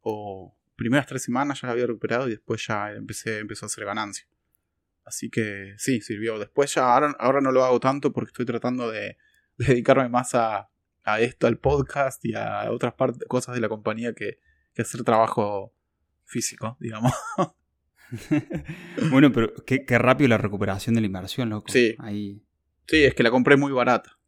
O 0.00 0.56
primeras 0.76 1.06
tres 1.06 1.22
semanas 1.22 1.60
ya 1.60 1.66
la 1.66 1.72
había 1.72 1.86
recuperado 1.86 2.26
y 2.26 2.30
después 2.30 2.66
ya 2.66 2.92
empecé, 2.92 3.38
empezó 3.38 3.66
a 3.66 3.68
hacer 3.68 3.84
ganancia. 3.84 4.26
Así 5.04 5.28
que 5.28 5.74
sí, 5.76 6.00
sirvió. 6.00 6.38
Después 6.38 6.74
ya 6.74 6.94
ahora, 6.94 7.14
ahora 7.18 7.40
no 7.40 7.52
lo 7.52 7.64
hago 7.64 7.80
tanto 7.80 8.12
porque 8.12 8.28
estoy 8.28 8.46
tratando 8.46 8.90
de, 8.90 9.18
de 9.58 9.66
dedicarme 9.66 10.08
más 10.08 10.34
a, 10.34 10.70
a 11.04 11.20
esto, 11.20 11.46
al 11.46 11.58
podcast 11.58 12.24
y 12.24 12.34
a 12.34 12.70
otras 12.70 12.94
cosas 13.28 13.54
de 13.54 13.60
la 13.60 13.68
compañía 13.68 14.14
que, 14.14 14.38
que 14.72 14.82
hacer 14.82 15.04
trabajo 15.04 15.74
físico, 16.30 16.76
digamos. 16.80 17.12
bueno, 19.10 19.30
pero 19.32 19.52
qué, 19.66 19.84
qué 19.84 19.98
rápido 19.98 20.28
la 20.28 20.38
recuperación 20.38 20.94
de 20.96 21.00
la 21.00 21.06
inversión, 21.06 21.48
loco. 21.50 21.70
Sí. 21.70 21.94
Ahí. 21.98 22.42
Sí, 22.88 23.04
es 23.04 23.14
que 23.14 23.22
la 23.22 23.30
compré 23.30 23.56
muy 23.56 23.70
barata. 23.72 24.18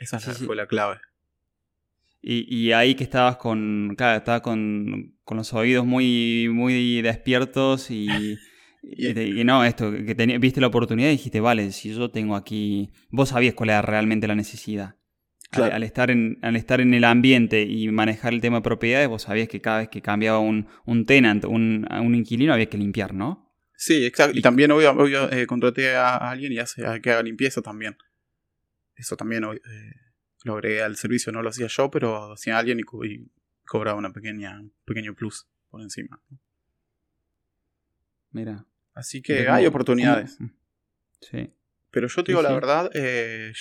Esa 0.00 0.18
Sí, 0.18 0.30
sí. 0.34 0.44
fue 0.46 0.56
la 0.56 0.66
clave. 0.66 0.98
Y, 2.20 2.54
y 2.54 2.72
ahí 2.72 2.94
que 2.94 3.04
estabas 3.04 3.36
con. 3.36 3.94
Claro, 3.96 4.18
estabas 4.18 4.40
con, 4.42 5.14
con 5.24 5.36
los 5.36 5.52
oídos 5.54 5.86
muy, 5.86 6.48
muy 6.52 7.00
despiertos 7.02 7.90
y. 7.90 8.08
y, 8.82 9.44
no, 9.44 9.64
esto, 9.64 9.90
que 9.92 10.16
teni- 10.16 10.38
viste 10.40 10.60
la 10.60 10.66
oportunidad 10.66 11.08
y 11.08 11.12
dijiste, 11.12 11.40
vale, 11.40 11.70
si 11.72 11.94
yo 11.94 12.10
tengo 12.10 12.34
aquí. 12.34 12.90
Vos 13.10 13.28
sabías 13.30 13.54
cuál 13.54 13.70
era 13.70 13.82
realmente 13.82 14.26
la 14.26 14.34
necesidad. 14.34 14.96
Al- 15.50 15.56
Claro. 15.60 15.74
Al, 15.76 15.82
estar 15.82 16.10
en, 16.10 16.38
al 16.42 16.56
estar 16.56 16.80
en 16.80 16.92
el 16.92 17.04
ambiente 17.04 17.62
y 17.62 17.88
manejar 17.90 18.34
el 18.34 18.40
tema 18.42 18.58
de 18.58 18.62
propiedades, 18.62 19.08
vos 19.08 19.22
sabías 19.22 19.48
que 19.48 19.60
cada 19.62 19.78
vez 19.78 19.88
que 19.88 20.02
cambiaba 20.02 20.38
un, 20.40 20.68
un 20.84 21.06
tenant, 21.06 21.44
un, 21.46 21.86
un 21.90 22.14
inquilino, 22.14 22.52
había 22.52 22.68
que 22.68 22.76
limpiar, 22.76 23.14
¿no? 23.14 23.50
Sí, 23.74 24.04
exacto. 24.04 24.36
Y 24.38 24.42
también 24.42 24.70
obvio, 24.72 24.90
obvio, 24.92 25.30
eh, 25.32 25.46
contraté 25.46 25.94
a 25.96 26.16
alguien 26.16 26.52
y 26.52 26.58
hace 26.58 26.82
que 27.00 27.10
haga 27.12 27.22
limpieza 27.22 27.62
también. 27.62 27.96
Eso 28.96 29.16
también 29.16 29.44
eh, 29.44 29.58
lo 30.44 30.54
agregué 30.54 30.82
al 30.82 30.96
servicio, 30.96 31.32
no 31.32 31.40
lo 31.42 31.48
hacía 31.48 31.68
yo, 31.68 31.90
pero 31.90 32.32
hacía 32.32 32.58
alguien 32.58 32.80
y, 32.80 32.82
co- 32.82 33.04
y 33.04 33.30
cobraba 33.64 33.96
una 33.96 34.12
pequeña, 34.12 34.60
un 34.60 34.72
pequeño 34.84 35.14
plus 35.14 35.46
por 35.70 35.80
encima. 35.80 36.20
Mira. 38.32 38.66
Así 38.94 39.22
que 39.22 39.44
¿Cómo- 39.44 39.56
hay 39.56 39.66
oportunidades. 39.66 40.36
cómo- 40.36 40.50
Sí. 41.20 41.50
Pero 41.90 42.06
yo 42.08 42.22
te 42.22 42.32
Sí, 42.32 42.32
digo 42.32 42.42
la 42.42 42.52
verdad, 42.52 42.90
eh, 42.94 43.52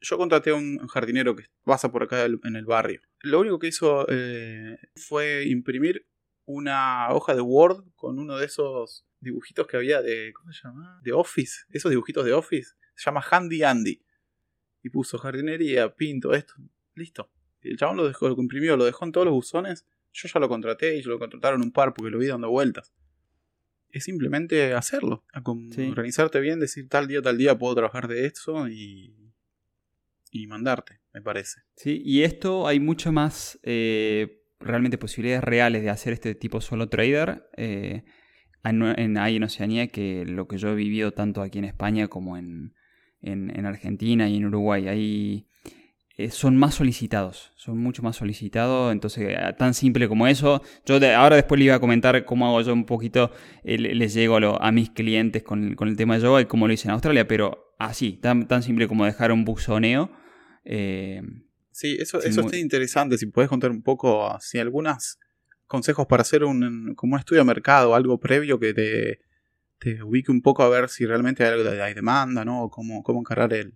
yo 0.00 0.18
contraté 0.18 0.50
a 0.50 0.54
un 0.54 0.86
jardinero 0.88 1.34
que 1.36 1.44
pasa 1.64 1.90
por 1.90 2.02
acá 2.02 2.24
en 2.24 2.56
el 2.56 2.64
barrio. 2.64 3.00
Lo 3.20 3.40
único 3.40 3.58
que 3.58 3.68
hizo 3.68 4.06
eh, 4.08 4.78
fue 4.96 5.44
imprimir 5.46 6.06
una 6.44 7.08
hoja 7.10 7.34
de 7.34 7.40
Word 7.40 7.84
con 7.94 8.18
uno 8.18 8.38
de 8.38 8.46
esos 8.46 9.06
dibujitos 9.20 9.66
que 9.66 9.76
había 9.76 10.00
de. 10.02 10.32
¿Cómo 10.32 10.52
se 10.52 10.62
llama? 10.62 11.00
De 11.02 11.12
Office. 11.12 11.64
Esos 11.70 11.90
dibujitos 11.90 12.24
de 12.24 12.32
Office. 12.32 12.74
Se 12.94 13.04
llama 13.04 13.22
Handy 13.28 13.62
Andy. 13.62 14.02
Y 14.82 14.90
puso 14.90 15.18
jardinería, 15.18 15.94
pinto, 15.94 16.32
esto. 16.34 16.54
Listo. 16.94 17.30
Y 17.62 17.70
el 17.70 17.76
chabón 17.76 17.96
lo 17.96 18.06
dejó, 18.06 18.28
lo 18.28 18.40
imprimió, 18.40 18.76
lo 18.76 18.84
dejó 18.84 19.04
en 19.04 19.12
todos 19.12 19.26
los 19.26 19.34
buzones. 19.34 19.86
Yo 20.12 20.28
ya 20.28 20.40
lo 20.40 20.48
contraté 20.48 20.96
y 20.96 21.02
lo 21.02 21.18
contrataron 21.18 21.62
un 21.62 21.72
par 21.72 21.92
porque 21.92 22.10
lo 22.10 22.18
vi 22.18 22.26
dando 22.26 22.50
vueltas. 22.50 22.92
Es 23.90 24.04
simplemente 24.04 24.74
hacerlo. 24.74 25.24
a 25.32 25.42
Sí. 25.70 25.88
Organizarte 25.88 26.40
bien, 26.40 26.60
decir 26.60 26.88
tal 26.88 27.08
día, 27.08 27.22
tal 27.22 27.38
día 27.38 27.58
puedo 27.58 27.74
trabajar 27.74 28.08
de 28.08 28.26
eso 28.26 28.68
y. 28.68 29.14
y 30.42 30.46
mandarte, 30.46 31.00
me 31.12 31.20
parece. 31.22 31.60
Sí, 31.76 32.00
y 32.04 32.22
esto 32.22 32.66
hay 32.66 32.80
mucho 32.80 33.12
más 33.12 33.58
eh, 33.62 34.42
realmente 34.60 34.98
posibilidades 34.98 35.44
reales 35.44 35.82
de 35.82 35.90
hacer 35.90 36.12
este 36.12 36.34
tipo 36.34 36.60
solo 36.60 36.88
trader 36.88 37.48
eh, 37.56 38.04
en, 38.64 38.82
en- 38.82 39.18
ahí 39.18 39.36
en 39.36 39.44
Oceanía 39.44 39.86
que 39.88 40.24
lo 40.26 40.48
que 40.48 40.58
yo 40.58 40.70
he 40.70 40.74
vivido 40.74 41.12
tanto 41.12 41.42
aquí 41.42 41.58
en 41.58 41.64
España 41.64 42.08
como 42.08 42.36
en, 42.36 42.74
en- 43.20 43.56
en 43.56 43.66
Argentina 43.66 44.28
y 44.28 44.36
en 44.36 44.46
Uruguay. 44.46 44.88
Ahí 44.88 45.46
eh, 46.16 46.30
son 46.30 46.56
más 46.56 46.74
solicitados, 46.74 47.52
son 47.54 47.78
mucho 47.78 48.02
más 48.02 48.16
solicitados, 48.16 48.90
entonces 48.92 49.28
eh, 49.30 49.54
tan 49.56 49.72
simple 49.74 50.08
como 50.08 50.26
eso. 50.26 50.60
Yo 50.84 50.96
ahora 51.16 51.36
después 51.36 51.58
le 51.60 51.66
iba 51.66 51.76
a 51.76 51.80
comentar 51.80 52.24
cómo 52.24 52.46
hago 52.48 52.60
yo 52.62 52.72
un 52.72 52.84
poquito, 52.86 53.30
eh, 53.62 53.78
le- 53.78 53.94
les 53.94 54.14
llego 54.14 54.34
a, 54.36 54.40
lo- 54.40 54.60
a 54.60 54.72
mis 54.72 54.90
clientes 54.90 55.44
con, 55.44 55.74
con 55.76 55.86
el 55.88 55.96
tema 55.96 56.16
de 56.16 56.22
yoga 56.22 56.40
y 56.40 56.46
cómo 56.46 56.66
lo 56.66 56.72
hice 56.72 56.88
en 56.88 56.92
Australia, 56.94 57.28
pero 57.28 57.72
así, 57.78 58.14
tan, 58.14 58.48
tan 58.48 58.64
simple 58.64 58.88
como 58.88 59.04
dejar 59.04 59.30
un 59.30 59.44
buzoneo. 59.44 60.10
Eh, 60.70 61.22
Sí, 61.70 61.96
eso, 62.00 62.18
eso 62.20 62.40
muy- 62.42 62.46
está 62.46 62.56
interesante. 62.58 63.16
Si 63.18 63.26
puedes 63.26 63.48
contar 63.48 63.70
un 63.70 63.82
poco, 63.82 64.36
si 64.40 64.58
algunos 64.58 65.18
consejos 65.66 66.06
para 66.06 66.22
hacer 66.22 66.42
un, 66.44 66.94
como 66.96 67.14
un 67.14 67.20
estudio 67.20 67.42
de 67.42 67.46
mercado, 67.46 67.94
algo 67.94 68.18
previo 68.18 68.58
que 68.58 68.74
te, 68.74 69.20
te 69.78 70.02
ubique 70.02 70.32
un 70.32 70.42
poco 70.42 70.62
a 70.64 70.68
ver 70.68 70.88
si 70.88 71.06
realmente 71.06 71.44
hay, 71.44 71.52
algo 71.52 71.70
de- 71.70 71.80
hay 71.82 71.94
demanda, 71.94 72.44
¿no? 72.44 72.64
O 72.64 72.70
cómo, 72.70 73.02
cómo 73.04 73.20
encarar 73.20 73.52
el, 73.52 73.74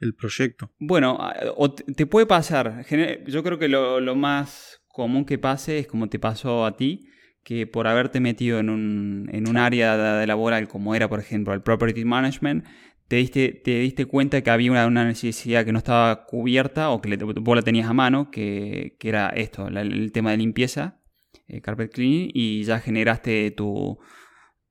el 0.00 0.14
proyecto. 0.14 0.72
Bueno, 0.78 1.18
a- 1.20 1.34
o 1.56 1.72
te 1.74 2.06
puede 2.06 2.24
pasar. 2.26 2.84
Yo 3.26 3.42
creo 3.42 3.58
que 3.58 3.68
lo, 3.68 4.00
lo 4.00 4.14
más 4.16 4.80
común 4.88 5.26
que 5.26 5.36
pase 5.38 5.80
es 5.80 5.86
como 5.86 6.08
te 6.08 6.18
pasó 6.18 6.64
a 6.64 6.74
ti, 6.76 7.06
que 7.46 7.64
por 7.68 7.86
haberte 7.86 8.18
metido 8.18 8.58
en 8.58 8.70
un, 8.70 9.30
en 9.32 9.48
un 9.48 9.56
área 9.56 9.96
de, 9.96 10.18
de 10.18 10.26
laboral 10.26 10.66
como 10.66 10.96
era, 10.96 11.08
por 11.08 11.20
ejemplo, 11.20 11.54
el 11.54 11.62
property 11.62 12.04
management, 12.04 12.64
te 13.06 13.16
diste, 13.16 13.52
te 13.52 13.78
diste 13.78 14.06
cuenta 14.06 14.42
que 14.42 14.50
había 14.50 14.72
una, 14.72 14.84
una 14.88 15.04
necesidad 15.04 15.64
que 15.64 15.70
no 15.70 15.78
estaba 15.78 16.26
cubierta 16.26 16.90
o 16.90 17.00
que 17.00 17.10
le- 17.10 17.16
vos 17.18 17.54
la 17.56 17.62
tenías 17.62 17.88
a 17.88 17.92
mano, 17.92 18.32
que, 18.32 18.96
que 18.98 19.08
era 19.10 19.28
esto, 19.28 19.70
la- 19.70 19.82
el 19.82 20.10
tema 20.10 20.32
de 20.32 20.38
limpieza, 20.38 20.98
eh, 21.46 21.60
carpet 21.60 21.92
cleaning, 21.92 22.32
y 22.34 22.64
ya 22.64 22.80
generaste 22.80 23.52
tu, 23.52 23.96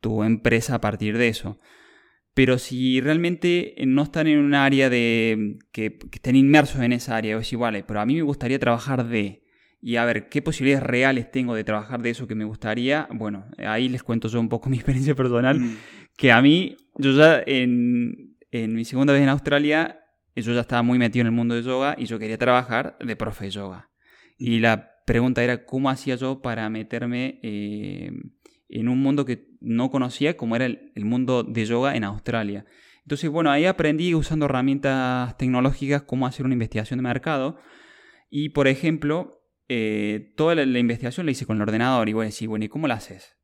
tu 0.01 0.23
empresa 0.23 0.75
a 0.75 0.81
partir 0.81 1.17
de 1.17 1.29
eso. 1.29 1.57
Pero 2.33 2.57
si 2.57 2.99
realmente 2.99 3.75
no 3.87 4.03
están 4.03 4.27
en 4.27 4.39
un 4.39 4.53
área 4.53 4.89
de 4.89 5.59
que, 5.71 5.97
que 5.97 6.15
estén 6.17 6.35
inmersos 6.35 6.81
en 6.81 6.91
esa 6.91 7.15
área, 7.15 7.37
es 7.37 7.53
igual, 7.53 7.85
pero 7.87 8.01
a 8.01 8.05
mí 8.05 8.15
me 8.15 8.21
gustaría 8.23 8.59
trabajar 8.59 9.07
de 9.07 9.44
y 9.85 9.97
a 9.97 10.05
ver 10.05 10.29
qué 10.29 10.41
posibilidades 10.41 10.83
reales 10.83 11.29
tengo 11.29 11.53
de 11.53 11.63
trabajar 11.63 12.01
de 12.01 12.09
eso 12.09 12.25
que 12.25 12.33
me 12.33 12.43
gustaría. 12.43 13.07
Bueno, 13.13 13.45
ahí 13.59 13.87
les 13.87 14.01
cuento 14.01 14.27
yo 14.27 14.39
un 14.39 14.49
poco 14.49 14.67
mi 14.71 14.77
experiencia 14.77 15.13
personal, 15.13 15.59
Mm. 15.59 15.77
que 16.17 16.31
a 16.31 16.41
mí, 16.41 16.75
yo 16.97 17.11
ya 17.11 17.43
en, 17.45 18.35
en 18.49 18.73
mi 18.73 18.83
segunda 18.83 19.13
vez 19.13 19.21
en 19.21 19.29
Australia 19.29 19.99
yo 20.35 20.53
ya 20.53 20.61
estaba 20.61 20.81
muy 20.81 20.97
metido 20.97 21.21
en 21.21 21.27
el 21.27 21.33
mundo 21.33 21.53
de 21.53 21.61
yoga 21.61 21.93
y 21.99 22.05
yo 22.05 22.17
quería 22.17 22.39
trabajar 22.39 22.97
de 22.99 23.15
profe 23.15 23.45
de 23.45 23.51
yoga. 23.51 23.91
Y 24.39 24.57
la 24.57 24.89
pregunta 25.05 25.43
era 25.43 25.65
cómo 25.65 25.91
hacía 25.91 26.15
yo 26.15 26.41
para 26.41 26.67
meterme 26.71 27.39
eh, 27.43 28.11
en 28.69 28.89
un 28.89 28.99
mundo 29.03 29.23
que 29.23 29.49
no 29.61 29.91
conocía, 29.91 30.35
como 30.35 30.55
era 30.55 30.65
el, 30.65 30.93
el, 30.95 31.05
mundo 31.05 31.43
de 31.43 31.63
yoga 31.63 31.95
en 31.95 32.05
Australia. 32.05 32.65
Entonces, 33.03 33.29
bueno, 33.29 33.51
ahí 33.51 33.65
aprendí 33.65 34.15
usando 34.15 34.45
herramientas 34.45 35.37
tecnológicas 35.37 36.01
cómo 36.01 36.25
hacer 36.25 36.43
una 36.43 36.55
investigación 36.55 36.97
de 36.97 37.03
mercado. 37.03 37.59
Y, 38.31 38.49
por 38.49 38.67
ejemplo, 38.67 39.44
eh, 39.67 40.33
toda 40.35 40.55
la, 40.55 40.65
la, 40.65 40.79
investigación 40.79 41.25
la 41.25 41.31
hice 41.31 41.45
con 41.45 41.57
el 41.57 41.63
ordenador. 41.63 42.09
Y 42.09 42.13
voy 42.13 42.23
a 42.23 42.25
decir, 42.27 42.47
bueno, 42.47 42.65
¿y 42.65 42.69
cómo 42.69 42.87
la 42.87 42.95
haces? 42.95 43.35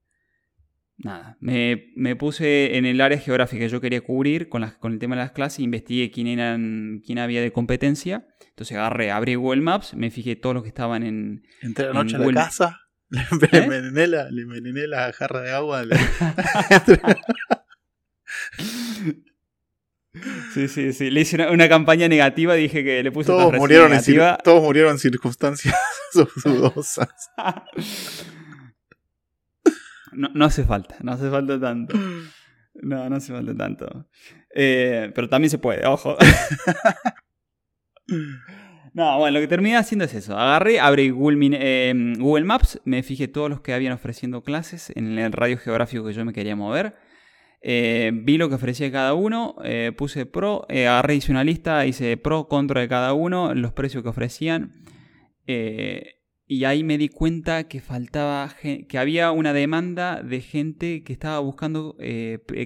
Nada, 1.03 1.37
me, 1.39 1.91
me, 1.95 2.15
puse 2.15 2.77
en 2.77 2.85
el 2.85 3.01
área 3.01 3.17
geográfica 3.17 3.61
que 3.61 3.69
yo 3.69 3.81
quería 3.81 4.01
cubrir 4.01 4.49
con, 4.49 4.61
las, 4.61 4.73
con 4.75 4.93
el 4.93 4.99
tema 4.99 5.15
de 5.15 5.23
las 5.23 5.31
clases, 5.31 5.61
investigué 5.61 6.11
quién, 6.11 6.27
eran, 6.27 7.01
quién 7.03 7.17
había 7.17 7.41
de 7.41 7.51
competencia. 7.51 8.27
Entonces 8.49 8.77
agarré, 8.77 9.09
abrí 9.09 9.33
Google 9.35 9.61
Maps, 9.61 9.95
me 9.95 10.11
fijé 10.11 10.35
todos 10.35 10.53
los 10.53 10.63
que 10.63 10.69
estaban 10.69 11.01
en. 11.01 11.43
Entré 11.61 11.87
la 11.87 11.93
noche 11.93 12.17
a 12.17 12.19
la 12.19 12.33
casa, 12.33 12.81
le 13.09 13.21
¿Eh? 13.21 13.63
envenené, 13.63 14.07
la, 14.07 14.29
le 14.29 14.43
envenené 14.43 14.85
la 14.85 15.11
jarra 15.11 15.41
de 15.41 15.51
agua. 15.51 15.83
Le... 15.83 15.95
Sí, 20.53 20.67
sí, 20.67 20.93
sí. 20.93 21.09
Le 21.09 21.21
hice 21.21 21.35
una, 21.35 21.51
una, 21.51 21.69
campaña 21.69 22.07
negativa, 22.07 22.53
dije 22.55 22.83
que 22.83 23.03
le 23.03 23.11
puse 23.11 23.27
todos 23.27 23.53
murieron 23.53 23.89
negativa. 23.89 24.31
En, 24.31 24.37
todos 24.43 24.61
murieron 24.63 24.91
en 24.93 24.99
circunstancias 24.99 25.75
dudosas. 26.43 27.09
No, 30.11 30.29
no, 30.33 30.45
hace 30.45 30.63
falta, 30.63 30.97
no 31.01 31.13
hace 31.13 31.29
falta 31.29 31.59
tanto. 31.59 31.97
No, 32.73 33.09
no 33.09 33.15
hace 33.15 33.33
falta 33.33 33.55
tanto. 33.55 34.07
Eh, 34.53 35.11
pero 35.15 35.29
también 35.29 35.49
se 35.49 35.57
puede, 35.57 35.85
ojo. 35.85 36.17
No, 38.93 39.19
bueno, 39.19 39.35
lo 39.35 39.39
que 39.39 39.47
terminé 39.47 39.77
haciendo 39.77 40.03
es 40.03 40.13
eso. 40.13 40.37
Agarré, 40.37 40.81
abrí 40.81 41.11
Google, 41.11 41.51
eh, 41.53 41.93
Google, 42.17 42.43
Maps, 42.43 42.81
me 42.83 43.03
fijé 43.03 43.29
todos 43.29 43.49
los 43.49 43.61
que 43.61 43.73
habían 43.73 43.93
ofreciendo 43.93 44.43
clases 44.43 44.91
en 44.95 45.17
el 45.17 45.31
radio 45.31 45.57
geográfico 45.57 46.05
que 46.05 46.11
yo 46.11 46.25
me 46.25 46.33
quería 46.33 46.57
mover. 46.57 46.95
Eh, 47.63 48.11
vi 48.13 48.37
lo 48.37 48.49
que 48.49 48.55
ofrecía 48.55 48.91
cada 48.91 49.13
uno, 49.13 49.55
eh, 49.63 49.91
puse 49.95 50.25
pro, 50.25 50.65
eh, 50.67 50.87
agarré, 50.87 51.15
hice 51.15 51.31
una 51.31 51.43
lista, 51.43 51.85
hice 51.85 52.17
pro, 52.17 52.47
contra 52.47 52.81
de 52.81 52.87
cada 52.87 53.13
uno, 53.13 53.53
los 53.53 53.71
precios 53.71 54.01
que 54.01 54.09
ofrecían. 54.09 54.71
Eh, 55.45 56.15
y 56.47 56.65
ahí 56.65 56.83
me 56.83 56.97
di 56.97 57.07
cuenta 57.07 57.67
que 57.67 57.79
faltaba, 57.79 58.53
que 58.61 58.97
había 58.97 59.31
una 59.31 59.53
demanda 59.53 60.21
de 60.21 60.41
gente 60.41 61.03
que 61.03 61.13
estaba 61.13 61.39
buscando 61.39 61.95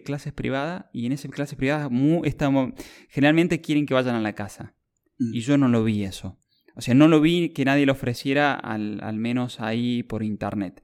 clases 0.03 0.33
privadas 0.33 0.85
y 0.91 1.05
en 1.05 1.11
esas 1.11 1.29
clases 1.29 1.55
privadas 1.55 1.91
muy, 1.91 2.27
estamos, 2.27 2.73
generalmente 3.09 3.61
quieren 3.61 3.85
que 3.85 3.93
vayan 3.93 4.15
a 4.15 4.21
la 4.21 4.33
casa. 4.33 4.73
Mm. 5.19 5.35
Y 5.35 5.41
yo 5.41 5.57
no 5.57 5.67
lo 5.67 5.83
vi 5.83 6.03
eso. 6.03 6.39
O 6.75 6.81
sea, 6.81 6.95
no 6.95 7.07
lo 7.07 7.21
vi 7.21 7.49
que 7.49 7.63
nadie 7.63 7.85
lo 7.85 7.91
ofreciera 7.91 8.55
al, 8.55 9.01
al 9.03 9.17
menos 9.17 9.59
ahí 9.61 10.01
por 10.01 10.23
internet. 10.23 10.83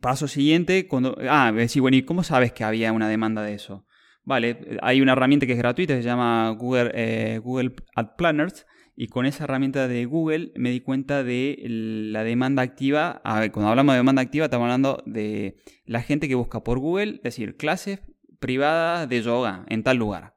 Paso 0.00 0.28
siguiente, 0.28 0.86
cuando... 0.86 1.16
Ah, 1.28 1.52
decir, 1.52 1.82
bueno, 1.82 1.96
¿y 1.96 2.02
cómo 2.02 2.22
sabes 2.22 2.52
que 2.52 2.64
había 2.64 2.92
una 2.92 3.08
demanda 3.08 3.42
de 3.42 3.54
eso? 3.54 3.86
Vale, 4.24 4.78
hay 4.82 5.00
una 5.00 5.12
herramienta 5.12 5.46
que 5.46 5.52
es 5.52 5.58
gratuita, 5.58 5.94
se 5.94 6.02
llama 6.02 6.50
Google, 6.50 6.90
eh, 6.94 7.38
Google 7.38 7.74
Ad 7.94 8.16
Planners, 8.18 8.66
y 8.94 9.06
con 9.06 9.24
esa 9.24 9.44
herramienta 9.44 9.88
de 9.88 10.04
Google 10.04 10.52
me 10.56 10.70
di 10.70 10.80
cuenta 10.80 11.22
de 11.22 11.56
la 11.66 12.24
demanda 12.24 12.62
activa. 12.62 13.22
A 13.24 13.40
ver, 13.40 13.52
cuando 13.52 13.70
hablamos 13.70 13.94
de 13.94 13.98
demanda 13.98 14.20
activa, 14.20 14.46
estamos 14.46 14.64
hablando 14.64 15.02
de 15.06 15.56
la 15.86 16.02
gente 16.02 16.28
que 16.28 16.34
busca 16.34 16.64
por 16.64 16.78
Google, 16.78 17.14
es 17.14 17.22
decir, 17.22 17.56
clases 17.56 18.00
privadas 18.38 19.08
de 19.08 19.22
yoga 19.22 19.64
en 19.68 19.82
tal 19.82 19.96
lugar. 19.96 20.36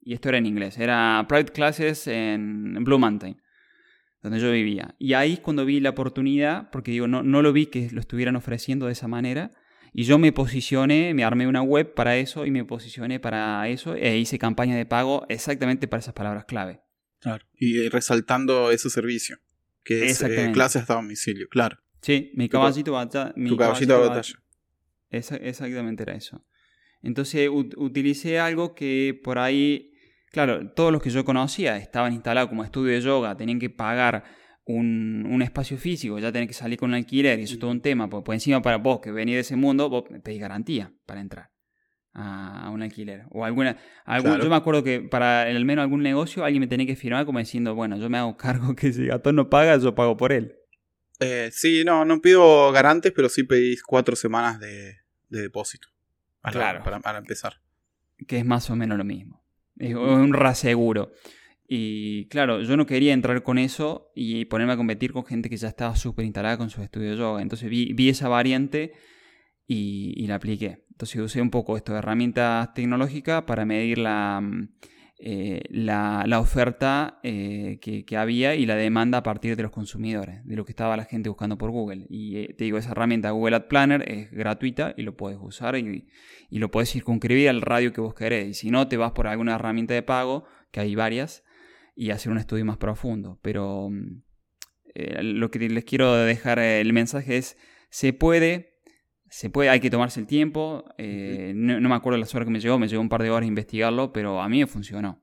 Y 0.00 0.14
esto 0.14 0.30
era 0.30 0.38
en 0.38 0.46
inglés, 0.46 0.78
era 0.78 1.24
private 1.28 1.52
classes 1.52 2.06
en 2.06 2.82
Blue 2.84 2.98
Mountain, 2.98 3.40
donde 4.22 4.40
yo 4.40 4.50
vivía. 4.50 4.94
Y 4.98 5.14
ahí 5.14 5.34
es 5.34 5.40
cuando 5.40 5.64
vi 5.64 5.80
la 5.80 5.90
oportunidad, 5.90 6.70
porque 6.70 6.90
digo, 6.90 7.08
no, 7.08 7.22
no 7.22 7.42
lo 7.42 7.52
vi 7.52 7.66
que 7.66 7.88
lo 7.90 8.00
estuvieran 8.00 8.36
ofreciendo 8.36 8.86
de 8.86 8.92
esa 8.92 9.08
manera. 9.08 9.50
Y 9.92 10.04
yo 10.04 10.18
me 10.18 10.32
posicioné, 10.32 11.14
me 11.14 11.24
armé 11.24 11.46
una 11.46 11.62
web 11.62 11.94
para 11.94 12.16
eso 12.16 12.46
y 12.46 12.50
me 12.50 12.64
posicioné 12.64 13.18
para 13.18 13.68
eso 13.68 13.94
e 13.96 14.18
hice 14.18 14.38
campaña 14.38 14.76
de 14.76 14.86
pago 14.86 15.26
exactamente 15.28 15.88
para 15.88 16.00
esas 16.00 16.14
palabras 16.14 16.44
clave. 16.44 16.80
Claro. 17.20 17.44
Y 17.58 17.88
resaltando 17.88 18.70
ese 18.70 18.88
servicio, 18.88 19.38
que 19.82 20.06
es 20.06 20.22
eh, 20.22 20.50
clases 20.52 20.88
a 20.88 20.94
domicilio, 20.94 21.48
claro. 21.48 21.78
Sí, 22.02 22.30
mi 22.34 22.48
caballito, 22.48 22.92
batalla, 22.92 23.32
mi 23.36 23.50
tu 23.50 23.56
caballito 23.56 24.00
de 24.00 24.08
batalla. 24.08 24.42
Esa, 25.10 25.36
exactamente 25.36 26.04
era 26.04 26.14
eso. 26.14 26.44
Entonces 27.02 27.48
utilicé 27.50 28.38
algo 28.38 28.74
que 28.74 29.18
por 29.22 29.38
ahí, 29.38 29.92
claro, 30.30 30.70
todos 30.70 30.92
los 30.92 31.02
que 31.02 31.10
yo 31.10 31.24
conocía 31.24 31.76
estaban 31.76 32.12
instalados 32.12 32.48
como 32.48 32.64
estudio 32.64 32.94
de 32.94 33.00
yoga, 33.00 33.36
tenían 33.36 33.58
que 33.58 33.70
pagar 33.70 34.24
un, 34.64 35.26
un 35.30 35.42
espacio 35.42 35.76
físico, 35.76 36.18
ya 36.18 36.32
tenés 36.32 36.48
que 36.48 36.54
salir 36.54 36.78
con 36.78 36.90
un 36.90 36.94
alquiler 36.94 37.38
y 37.38 37.42
eso 37.42 37.54
es 37.54 37.60
todo 37.60 37.70
un 37.70 37.80
tema, 37.80 38.08
pues, 38.08 38.22
pues 38.24 38.36
encima 38.36 38.62
para 38.62 38.76
vos 38.76 39.00
que 39.00 39.10
venís 39.10 39.34
de 39.34 39.40
ese 39.40 39.56
mundo, 39.56 39.88
vos 39.88 40.04
pedís 40.22 40.40
garantía 40.40 40.92
para 41.06 41.20
entrar 41.20 41.50
a, 42.14 42.70
un 42.70 42.82
alquiler. 42.82 43.24
O 43.30 43.44
alguna. 43.44 43.76
Algún, 44.04 44.30
claro. 44.30 44.44
Yo 44.44 44.50
me 44.50 44.56
acuerdo 44.56 44.82
que 44.82 45.00
para 45.00 45.42
al 45.42 45.64
menos 45.64 45.82
algún 45.82 46.02
negocio 46.02 46.44
alguien 46.44 46.60
me 46.60 46.66
tenía 46.66 46.86
que 46.86 46.96
firmar 46.96 47.24
como 47.26 47.38
diciendo, 47.38 47.74
bueno, 47.74 47.96
yo 47.96 48.08
me 48.10 48.18
hago 48.18 48.36
cargo 48.36 48.74
que 48.76 48.92
si 48.92 49.06
Gatón 49.06 49.36
no 49.36 49.50
paga, 49.50 49.76
yo 49.78 49.94
pago 49.94 50.16
por 50.16 50.32
él. 50.32 50.56
Eh, 51.20 51.50
sí, 51.52 51.82
no, 51.84 52.04
no 52.04 52.20
pido 52.20 52.72
garantes, 52.72 53.12
pero 53.14 53.28
sí 53.28 53.42
pedís 53.44 53.82
cuatro 53.82 54.16
semanas 54.16 54.58
de, 54.58 54.96
de 55.28 55.42
depósito. 55.42 55.88
Claro. 56.42 56.82
Para, 56.82 57.00
para, 57.00 57.18
empezar. 57.18 57.60
Que 58.26 58.38
es 58.38 58.44
más 58.46 58.70
o 58.70 58.76
menos 58.76 58.96
lo 58.96 59.04
mismo. 59.04 59.39
Es 59.80 59.94
un 59.94 60.32
raseguro. 60.34 61.12
Y 61.66 62.26
claro, 62.26 62.62
yo 62.62 62.76
no 62.76 62.84
quería 62.84 63.12
entrar 63.12 63.42
con 63.42 63.56
eso 63.56 64.10
y 64.14 64.44
ponerme 64.46 64.72
a 64.72 64.76
competir 64.76 65.12
con 65.12 65.24
gente 65.24 65.48
que 65.48 65.56
ya 65.56 65.68
estaba 65.68 65.94
súper 65.96 66.24
instalada 66.24 66.58
con 66.58 66.68
su 66.68 66.82
estudio 66.82 67.10
de 67.10 67.16
yoga. 67.16 67.42
Entonces 67.42 67.70
vi, 67.70 67.92
vi 67.92 68.08
esa 68.08 68.28
variante 68.28 68.92
y, 69.66 70.12
y 70.16 70.26
la 70.26 70.34
apliqué. 70.34 70.84
Entonces 70.90 71.20
usé 71.20 71.40
un 71.40 71.50
poco 71.50 71.76
esto 71.76 71.92
de 71.92 71.98
herramientas 71.98 72.74
tecnológicas 72.74 73.44
para 73.44 73.64
medir 73.64 73.98
la, 73.98 74.40
mm, 74.42 74.68
eh, 75.22 75.64
la, 75.68 76.24
la, 76.26 76.40
oferta 76.40 77.20
eh, 77.22 77.78
que, 77.82 78.06
que, 78.06 78.16
había 78.16 78.54
y 78.54 78.64
la 78.64 78.74
demanda 78.74 79.18
a 79.18 79.22
partir 79.22 79.54
de 79.54 79.62
los 79.62 79.70
consumidores, 79.70 80.42
de 80.46 80.56
lo 80.56 80.64
que 80.64 80.72
estaba 80.72 80.96
la 80.96 81.04
gente 81.04 81.28
buscando 81.28 81.58
por 81.58 81.70
Google. 81.70 82.06
Y 82.08 82.38
eh, 82.38 82.54
te 82.56 82.64
digo, 82.64 82.78
esa 82.78 82.92
herramienta 82.92 83.30
Google 83.30 83.56
Ad 83.56 83.66
Planner 83.68 84.10
es 84.10 84.30
gratuita 84.30 84.94
y 84.96 85.02
lo 85.02 85.18
puedes 85.18 85.38
usar 85.38 85.76
y, 85.76 86.08
y, 86.48 86.58
lo 86.58 86.70
puedes 86.70 86.90
circunscribir 86.90 87.50
al 87.50 87.60
radio 87.60 87.92
que 87.92 88.00
vos 88.00 88.14
querés. 88.14 88.48
Y 88.48 88.54
si 88.54 88.70
no, 88.70 88.88
te 88.88 88.96
vas 88.96 89.12
por 89.12 89.26
alguna 89.26 89.56
herramienta 89.56 89.92
de 89.92 90.02
pago, 90.02 90.44
que 90.70 90.80
hay 90.80 90.94
varias, 90.94 91.44
y 91.94 92.12
hacer 92.12 92.32
un 92.32 92.38
estudio 92.38 92.64
más 92.64 92.78
profundo. 92.78 93.38
Pero 93.42 93.90
mm, 93.90 94.22
lo 95.20 95.50
que 95.50 95.68
les 95.68 95.84
quiero 95.84 96.14
dejar 96.14 96.58
el 96.60 96.94
mensaje 96.94 97.36
es, 97.36 97.58
se 97.90 98.14
puede 98.14 98.69
se 99.30 99.48
puede, 99.48 99.70
hay 99.70 99.78
que 99.78 99.90
tomarse 99.90 100.18
el 100.18 100.26
tiempo. 100.26 100.84
Eh, 100.98 101.52
no, 101.54 101.80
no, 101.80 101.88
me 101.88 101.94
acuerdo 101.94 102.18
las 102.18 102.34
horas 102.34 102.46
que 102.46 102.52
me 102.52 102.58
llegó, 102.58 102.78
me 102.78 102.88
llegó 102.88 103.00
un 103.00 103.08
par 103.08 103.22
de 103.22 103.30
horas 103.30 103.48
investigarlo, 103.48 104.12
pero 104.12 104.42
a 104.42 104.48
mí 104.48 104.58
me 104.58 104.66
funcionó. 104.66 105.22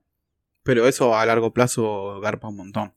Pero 0.62 0.88
eso 0.88 1.14
a 1.14 1.26
largo 1.26 1.52
plazo 1.52 2.18
garpa 2.20 2.48
un 2.48 2.56
montón. 2.56 2.94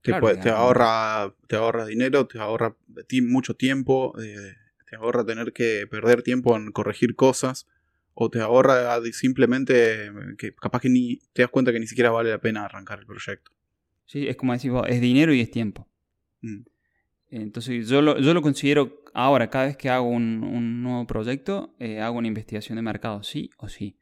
Te, 0.00 0.12
claro 0.12 0.22
puede, 0.22 0.36
te 0.38 0.48
ahorra, 0.48 1.34
te 1.46 1.56
ahorra 1.56 1.84
dinero, 1.84 2.26
te 2.26 2.38
ahorra 2.38 2.74
mucho 3.22 3.54
tiempo, 3.54 4.14
eh, 4.18 4.54
te 4.88 4.96
ahorra 4.96 5.26
tener 5.26 5.52
que 5.52 5.86
perder 5.86 6.22
tiempo 6.22 6.56
en 6.56 6.72
corregir 6.72 7.14
cosas, 7.14 7.66
o 8.14 8.30
te 8.30 8.40
ahorra 8.40 8.98
simplemente 9.12 10.10
que 10.38 10.54
capaz 10.54 10.80
que 10.80 10.88
ni 10.88 11.18
te 11.34 11.42
das 11.42 11.50
cuenta 11.50 11.70
que 11.70 11.80
ni 11.80 11.86
siquiera 11.86 12.10
vale 12.10 12.30
la 12.30 12.40
pena 12.40 12.64
arrancar 12.64 13.00
el 13.00 13.06
proyecto. 13.06 13.50
Sí, 14.06 14.26
es 14.26 14.36
como 14.36 14.54
decir 14.54 14.70
vos, 14.70 14.86
es 14.88 15.02
dinero 15.02 15.34
y 15.34 15.40
es 15.40 15.50
tiempo. 15.50 15.86
Mm. 16.40 16.62
Entonces 17.28 17.88
yo 17.88 18.00
lo, 18.00 18.18
yo 18.18 18.32
lo 18.32 18.40
considero 18.40 19.04
ahora, 19.16 19.48
cada 19.48 19.66
vez 19.66 19.76
que 19.76 19.88
hago 19.88 20.08
un, 20.08 20.44
un 20.44 20.82
nuevo 20.82 21.06
proyecto, 21.06 21.74
eh, 21.78 22.00
hago 22.00 22.18
una 22.18 22.28
investigación 22.28 22.76
de 22.76 22.82
mercado, 22.82 23.22
sí 23.22 23.50
o 23.56 23.68
sí. 23.68 23.98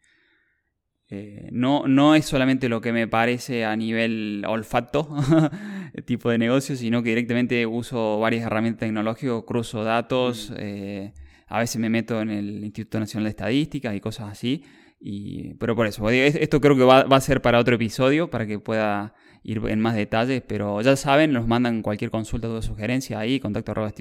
Eh, 1.09 1.48
no, 1.53 1.87
no 1.87 2.16
es 2.16 2.24
solamente 2.24 2.68
lo 2.68 2.81
que 2.81 2.92
me 2.92 3.07
parece 3.07 3.64
a 3.64 3.77
nivel 3.77 4.44
olfato, 4.48 5.09
tipo 6.07 6.31
de 6.31 6.38
negocio, 6.38 6.74
sino 6.74 7.03
que 7.03 7.11
directamente 7.11 7.64
uso 7.64 8.18
varias 8.18 8.44
herramientas 8.44 8.81
tecnológicas, 8.81 9.44
cruzo 9.46 9.85
datos, 9.85 10.50
mm. 10.50 10.55
eh, 10.59 11.12
a 11.46 11.61
veces 11.61 11.81
me 11.81 11.90
meto 11.90 12.20
en 12.20 12.31
el 12.31 12.64
Instituto 12.64 12.98
Nacional 12.98 13.24
de 13.24 13.31
Estadística 13.31 13.94
y 13.94 14.00
cosas 14.00 14.33
así. 14.33 14.64
Y, 14.98 15.55
pero 15.55 15.77
por 15.77 15.87
eso, 15.87 16.09
esto 16.11 16.61
creo 16.61 16.77
que 16.77 16.83
va, 16.83 17.05
va 17.05 17.18
a 17.18 17.20
ser 17.20 17.40
para 17.40 17.61
otro 17.61 17.77
episodio, 17.77 18.31
para 18.31 18.46
que 18.46 18.59
pueda 18.59 19.14
ir 19.45 19.61
en 19.69 19.79
más 19.79 19.95
detalles, 19.95 20.43
pero 20.47 20.81
ya 20.81 20.97
saben, 20.97 21.33
nos 21.33 21.47
mandan 21.47 21.83
cualquier 21.83 22.11
consulta 22.11 22.49
o 22.49 22.63
sugerencia 22.63 23.19
ahí, 23.19 23.39
contacto 23.39 23.73
arroba 23.73 23.93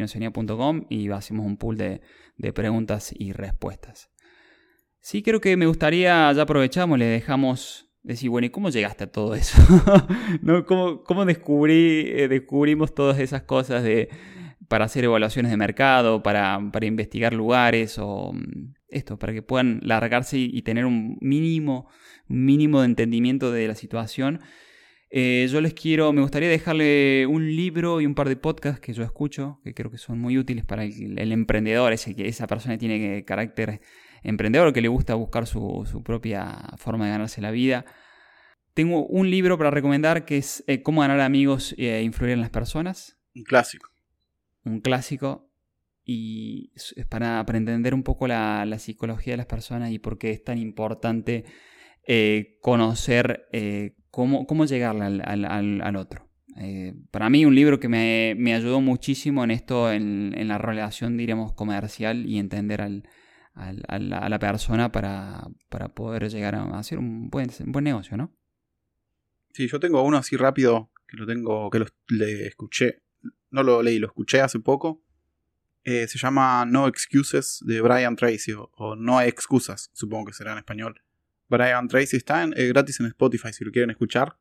y 0.89 1.09
hacemos 1.09 1.45
un 1.45 1.57
pool 1.57 1.77
de, 1.77 2.01
de, 2.37 2.53
preguntas 2.53 3.13
y 3.15 3.33
respuestas. 3.33 4.09
Sí, 5.01 5.21
creo 5.21 5.41
que 5.41 5.57
me 5.57 5.65
gustaría, 5.65 6.31
ya 6.31 6.41
aprovechamos, 6.41 6.97
le 6.97 7.05
dejamos 7.05 7.89
decir, 8.03 8.29
bueno, 8.29 8.47
¿y 8.47 8.51
cómo 8.51 8.69
llegaste 8.69 9.03
a 9.03 9.11
todo 9.11 9.35
eso? 9.35 9.57
¿Cómo, 11.05 11.25
descubrí, 11.25 12.05
eh, 12.07 12.29
descubrimos 12.29 12.95
todas 12.95 13.19
esas 13.19 13.43
cosas 13.43 13.83
de, 13.83 14.07
para 14.69 14.85
hacer 14.85 15.03
evaluaciones 15.03 15.51
de 15.51 15.57
mercado, 15.57 16.23
para, 16.23 16.57
para 16.71 16.85
investigar 16.85 17.33
lugares 17.33 17.97
o 17.99 18.31
esto, 18.87 19.19
para 19.19 19.33
que 19.33 19.41
puedan 19.41 19.81
largarse 19.83 20.37
y, 20.37 20.49
y 20.53 20.61
tener 20.61 20.85
un 20.85 21.17
mínimo, 21.19 21.89
un 22.29 22.45
mínimo 22.45 22.79
de 22.79 22.85
entendimiento 22.85 23.51
de 23.51 23.67
la 23.67 23.75
situación. 23.75 24.39
Eh, 25.15 25.47
yo 25.47 25.61
les 25.61 25.75
quiero, 25.75 26.11
me 26.11 26.21
gustaría 26.21 26.49
dejarle 26.49 27.27
un 27.27 27.55
libro 27.55 28.01
y 28.01 28.07
un 28.07 28.15
par 28.15 28.27
de 28.27 28.35
podcasts 28.35 28.79
que 28.79 28.93
yo 28.93 29.03
escucho, 29.03 29.59
que 29.63 29.75
creo 29.75 29.91
que 29.91 29.99
son 29.99 30.17
muy 30.17 30.39
útiles 30.39 30.65
para 30.65 30.85
el, 30.85 31.19
el 31.19 31.31
emprendedor, 31.31 31.93
ese, 31.93 32.15
que 32.15 32.27
esa 32.27 32.47
persona 32.47 32.73
que 32.73 32.79
tiene 32.79 33.23
carácter 33.23 33.79
emprendedor, 34.23 34.73
que 34.73 34.81
le 34.81 34.87
gusta 34.87 35.13
buscar 35.13 35.45
su, 35.45 35.87
su 35.89 36.01
propia 36.01 36.67
forma 36.77 37.05
de 37.05 37.11
ganarse 37.11 37.41
la 37.41 37.51
vida. 37.51 37.85
Tengo 38.73 39.05
un 39.05 39.29
libro 39.29 39.55
para 39.55 39.69
recomendar 39.69 40.25
que 40.25 40.37
es 40.37 40.63
eh, 40.65 40.81
Cómo 40.81 41.01
ganar 41.01 41.19
amigos 41.19 41.75
e 41.77 42.01
influir 42.01 42.31
en 42.31 42.41
las 42.41 42.49
personas. 42.49 43.19
Un 43.35 43.43
clásico. 43.43 43.91
Un 44.65 44.81
clásico. 44.81 45.47
Y 46.03 46.71
es 46.75 47.05
para, 47.07 47.45
para 47.45 47.59
entender 47.59 47.93
un 47.93 48.01
poco 48.01 48.27
la, 48.27 48.65
la, 48.65 48.79
psicología 48.79 49.33
de 49.33 49.37
las 49.37 49.45
personas 49.45 49.91
y 49.91 49.99
por 49.99 50.17
qué 50.17 50.31
es 50.31 50.43
tan 50.43 50.57
importante 50.57 51.45
eh, 52.07 52.57
conocer 52.61 53.47
eh, 53.51 53.95
cómo, 54.13 54.45
cómo 54.45 54.65
llegarle 54.65 55.23
al, 55.23 55.95
otro. 55.95 56.29
Eh, 56.55 56.93
para 57.09 57.31
mí 57.31 57.45
un 57.45 57.55
libro 57.55 57.79
que 57.79 57.89
me, 57.89 58.53
ayudó 58.53 58.79
muchísimo 58.79 59.43
en 59.43 59.49
esto, 59.49 59.91
en, 59.91 60.47
la 60.47 60.59
relación, 60.59 61.17
diríamos, 61.17 61.53
comercial 61.53 62.27
y 62.27 62.37
entender 62.37 62.83
a, 62.83 62.89
la, 63.99 64.39
persona 64.39 64.91
para, 64.91 65.47
poder 65.95 66.29
llegar 66.29 66.53
a 66.53 66.77
hacer 66.77 66.99
un 66.99 67.31
buen, 67.31 67.49
negocio, 67.81 68.15
¿no? 68.15 68.31
Sí, 69.51 69.67
yo 69.67 69.79
tengo 69.79 70.03
uno 70.03 70.17
así 70.17 70.37
rápido 70.37 70.91
que 71.07 71.17
lo 71.17 71.25
tengo, 71.25 71.71
que 71.71 71.79
lo, 71.79 71.87
escuché, 72.45 73.01
no 73.49 73.63
lo 73.63 73.81
leí, 73.81 73.97
lo 73.97 74.07
escuché 74.07 74.41
hace 74.41 74.59
poco. 74.59 75.03
Eh, 75.85 76.07
se 76.07 76.19
llama 76.19 76.65
No 76.65 76.87
Excuses 76.87 77.63
de 77.65 77.81
Brian 77.81 78.15
Tracy 78.15 78.53
o, 78.53 78.69
o, 78.75 78.95
No 78.95 79.21
excusas, 79.21 79.89
supongo 79.93 80.25
que 80.25 80.33
será 80.33 80.51
en 80.51 80.59
español. 80.59 81.01
Brian 81.49 81.87
Tracy 81.87 82.17
está 82.17 82.43
en, 82.43 82.53
eh, 82.57 82.67
gratis 82.67 82.99
en 82.99 83.07
Spotify 83.07 83.53
si 83.53 83.63
lo 83.63 83.71
quieren 83.71 83.89
escuchar. 83.89 84.37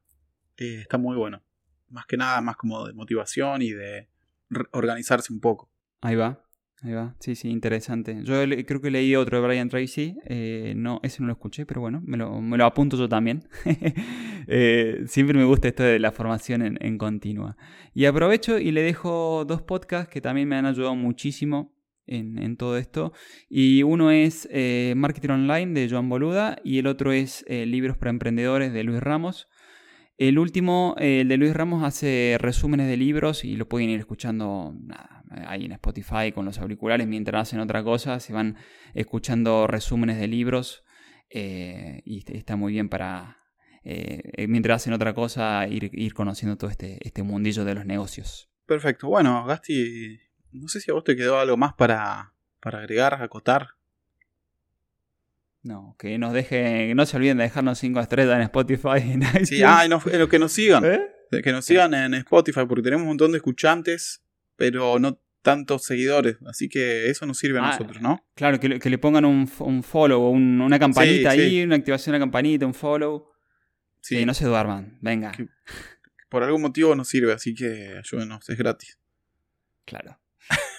Eh, 0.57 0.81
está 0.83 0.99
muy 0.99 1.17
bueno. 1.17 1.43
Más 1.89 2.07
que 2.07 2.17
nada, 2.17 2.41
más 2.41 2.57
como 2.57 2.87
de 2.87 2.95
motivación 2.95 3.63
y 3.63 3.73
de 3.73 4.09
organizarse 4.73 5.33
un 5.33 5.41
poco. 5.41 5.71
Ahí 6.01 6.17
va. 6.17 6.43
Ahí 6.85 6.93
va, 6.93 7.15
sí, 7.21 7.37
sí, 7.37 7.49
interesante. 7.49 8.25
Yo 8.25 8.35
creo 8.67 8.81
que 8.81 8.91
leí 8.91 9.15
otro 9.15 9.41
de 9.41 9.47
Brian 9.47 9.69
Tracy, 9.69 10.17
eh, 10.25 10.75
no, 10.77 10.99
ese 11.05 11.21
no 11.21 11.29
lo 11.29 11.35
escuché, 11.35 11.65
pero 11.65 11.81
bueno, 11.81 12.03
me 12.05 12.17
lo, 12.17 12.41
me 12.41 12.59
lo 12.59 12.65
apunto 12.65 12.97
yo 12.97 13.09
también. 13.09 13.47
siempre 15.07 15.39
me 15.39 15.45
gusta 15.45 15.69
esto 15.69 15.85
de 15.85 16.01
la 16.01 16.11
formación 16.11 16.63
en, 16.63 16.79
en, 16.81 16.99
continua. 16.99 17.57
Y 17.95 18.07
aprovecho 18.07 18.59
y 18.59 18.73
le 18.73 18.83
dejo 18.83 19.45
dos 19.45 19.63
podcasts 19.63 20.13
que 20.13 20.21
también 20.21 20.49
me 20.49 20.57
han 20.57 20.67
ayudado 20.67 20.97
muchísimo 20.97 21.72
en, 22.07 22.57
todo 22.57 22.77
esto. 22.77 23.13
Y 23.49 23.83
uno 23.83 24.11
es 24.11 24.49
eh, 24.51 24.95
Marketing 24.97 25.31
Online 25.31 25.81
de 25.81 25.89
Joan 25.89 26.09
Boluda 26.09 26.59
y 26.65 26.79
el 26.79 26.87
otro 26.87 27.13
es 27.13 27.45
eh, 27.49 27.67
Libros 27.67 27.97
para 27.97 28.11
Emprendedores 28.11 28.73
de 28.73 28.85
Luis 28.85 29.01
Ramos. 29.01 29.49
El 30.19 30.39
último, 30.39 30.95
el 30.99 31.29
de 31.29 31.37
Luis 31.37 31.55
Ramos, 31.55 31.83
hace 31.83 32.37
resúmenes 32.39 32.87
de 32.87 32.97
libros 32.97 33.45
y 33.45 33.57
lo 33.57 33.69
pueden 33.69 33.89
ir 33.89 33.99
escuchando 33.99 34.75
nada, 34.79 35.25
ahí 35.47 35.65
en 35.65 35.73
Spotify 35.73 36.33
con 36.33 36.45
los 36.45 36.59
auriculares 36.59 37.09
mientras 37.09 37.49
hacen 37.49 37.61
otra 37.61 37.83
cosa. 37.83 38.21
Se 38.21 38.33
van 38.33 38.57
escuchando 38.95 39.67
resúmenes 39.67 40.19
de 40.19 40.29
libros 40.29 40.85
eh, 41.31 42.03
y 42.05 42.23
está 42.37 42.57
muy 42.57 42.73
bien 42.73 42.89
para, 42.89 43.39
eh, 43.85 44.47
mientras 44.49 44.83
hacen 44.83 44.93
otra 44.93 45.15
cosa, 45.15 45.67
ir, 45.67 45.91
ir, 45.93 46.15
conociendo 46.15 46.57
todo 46.57 46.71
este, 46.71 46.99
este 47.01 47.23
mundillo 47.23 47.65
de 47.65 47.75
los 47.75 47.87
negocios. 47.87 48.51
Perfecto. 48.67 49.09
Bueno, 49.09 49.45
Gasti, 49.47 50.21
no 50.53 50.69
sé 50.69 50.81
si 50.81 50.91
a 50.91 50.95
vos 50.95 51.05
te 51.05 51.17
quedó 51.17 51.39
algo 51.39 51.57
más 51.57 51.75
para, 51.75 52.33
para 52.61 52.79
agregar, 52.79 53.23
acotar. 53.23 53.71
No, 55.63 55.95
que 55.99 56.19
nos 56.19 56.33
deje, 56.33 56.89
que 56.89 56.95
no 56.95 57.07
se 57.07 57.17
olviden 57.17 57.39
de 57.39 57.45
dejarnos 57.45 57.79
5 57.79 58.01
estrellas 58.01 58.37
en 58.37 58.43
Spotify. 58.43 58.99
En 58.99 59.47
sí, 59.47 59.63
ah, 59.63 59.87
no, 59.89 60.01
que 60.29 60.39
nos 60.39 60.53
sigan. 60.53 60.85
¿Eh? 60.85 61.09
Que 61.43 61.53
nos 61.53 61.65
sigan 61.65 61.95
en 61.95 62.15
Spotify, 62.15 62.63
porque 62.69 62.83
tenemos 62.83 63.03
un 63.03 63.09
montón 63.09 63.33
de 63.33 63.39
escuchantes, 63.39 64.23
pero 64.57 64.99
no 64.99 65.21
tantos 65.41 65.85
seguidores. 65.85 66.37
Así 66.47 66.69
que 66.69 67.09
eso 67.09 67.27
nos 67.27 67.39
sirve 67.39 67.59
a 67.59 67.65
ah, 67.65 67.71
nosotros, 67.73 68.03
¿no? 68.03 68.25
Claro, 68.35 68.59
que, 68.59 68.79
que 68.79 68.91
le 68.91 68.99
pongan 68.99 69.25
un, 69.25 69.51
un 69.61 69.83
follow, 69.83 70.31
un, 70.31 70.61
una 70.61 70.79
campanita 70.79 71.33
sí, 71.33 71.41
ahí, 71.41 71.51
sí. 71.51 71.63
una 71.63 71.77
activación 71.77 72.13
de 72.13 72.19
la 72.19 72.23
campanita, 72.23 72.67
un 72.67 72.75
follow. 72.75 73.31
Sí. 74.01 74.19
Y 74.19 74.27
no 74.27 74.35
se 74.35 74.47
duerman, 74.47 74.99
venga. 75.01 75.31
Que 75.33 75.49
por 76.29 76.43
algún 76.43 76.63
motivo 76.63 76.95
nos 76.97 77.09
sirve, 77.09 77.33
así 77.33 77.55
que 77.55 77.99
ayúdenos, 77.99 78.49
es 78.49 78.57
gratis. 78.57 78.99
Claro. 79.85 80.19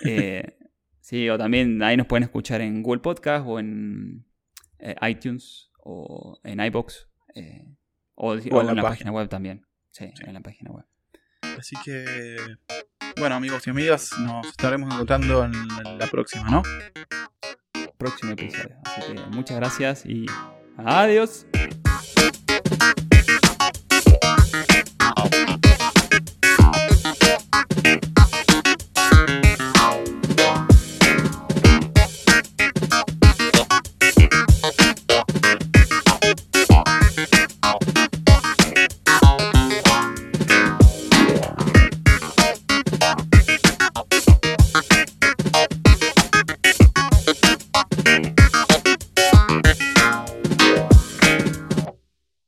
Eh, 0.05 0.57
sí, 0.99 1.29
o 1.29 1.37
también 1.37 1.81
ahí 1.83 1.97
nos 1.97 2.07
pueden 2.07 2.23
escuchar 2.23 2.61
en 2.61 2.83
Google 2.83 3.01
Podcast 3.01 3.45
o 3.47 3.59
en 3.59 4.25
eh, 4.79 4.95
iTunes 5.09 5.71
o 5.77 6.39
en 6.43 6.59
iBox 6.59 7.07
eh, 7.35 7.75
o, 8.15 8.31
o, 8.31 8.33
en, 8.33 8.53
o 8.53 8.61
en 8.61 8.67
la, 8.67 8.73
la 8.73 8.81
página. 8.81 8.89
página 8.89 9.11
web 9.11 9.29
también. 9.29 9.65
Sí, 9.91 10.11
sí, 10.15 10.23
en 10.25 10.33
la 10.33 10.41
página 10.41 10.71
web. 10.71 10.85
Así 11.57 11.75
que, 11.85 12.35
bueno, 13.17 13.35
amigos 13.35 13.67
y 13.67 13.69
amigas, 13.69 14.11
nos 14.19 14.47
estaremos 14.47 14.91
encontrando 14.91 15.45
en 15.45 15.53
la 15.99 16.07
próxima, 16.07 16.49
¿no? 16.49 16.63
Próximo 17.97 18.31
episodio. 18.31 18.75
Así 18.83 19.13
que 19.13 19.21
muchas 19.27 19.57
gracias 19.57 20.05
y 20.05 20.25
adiós. 20.77 21.45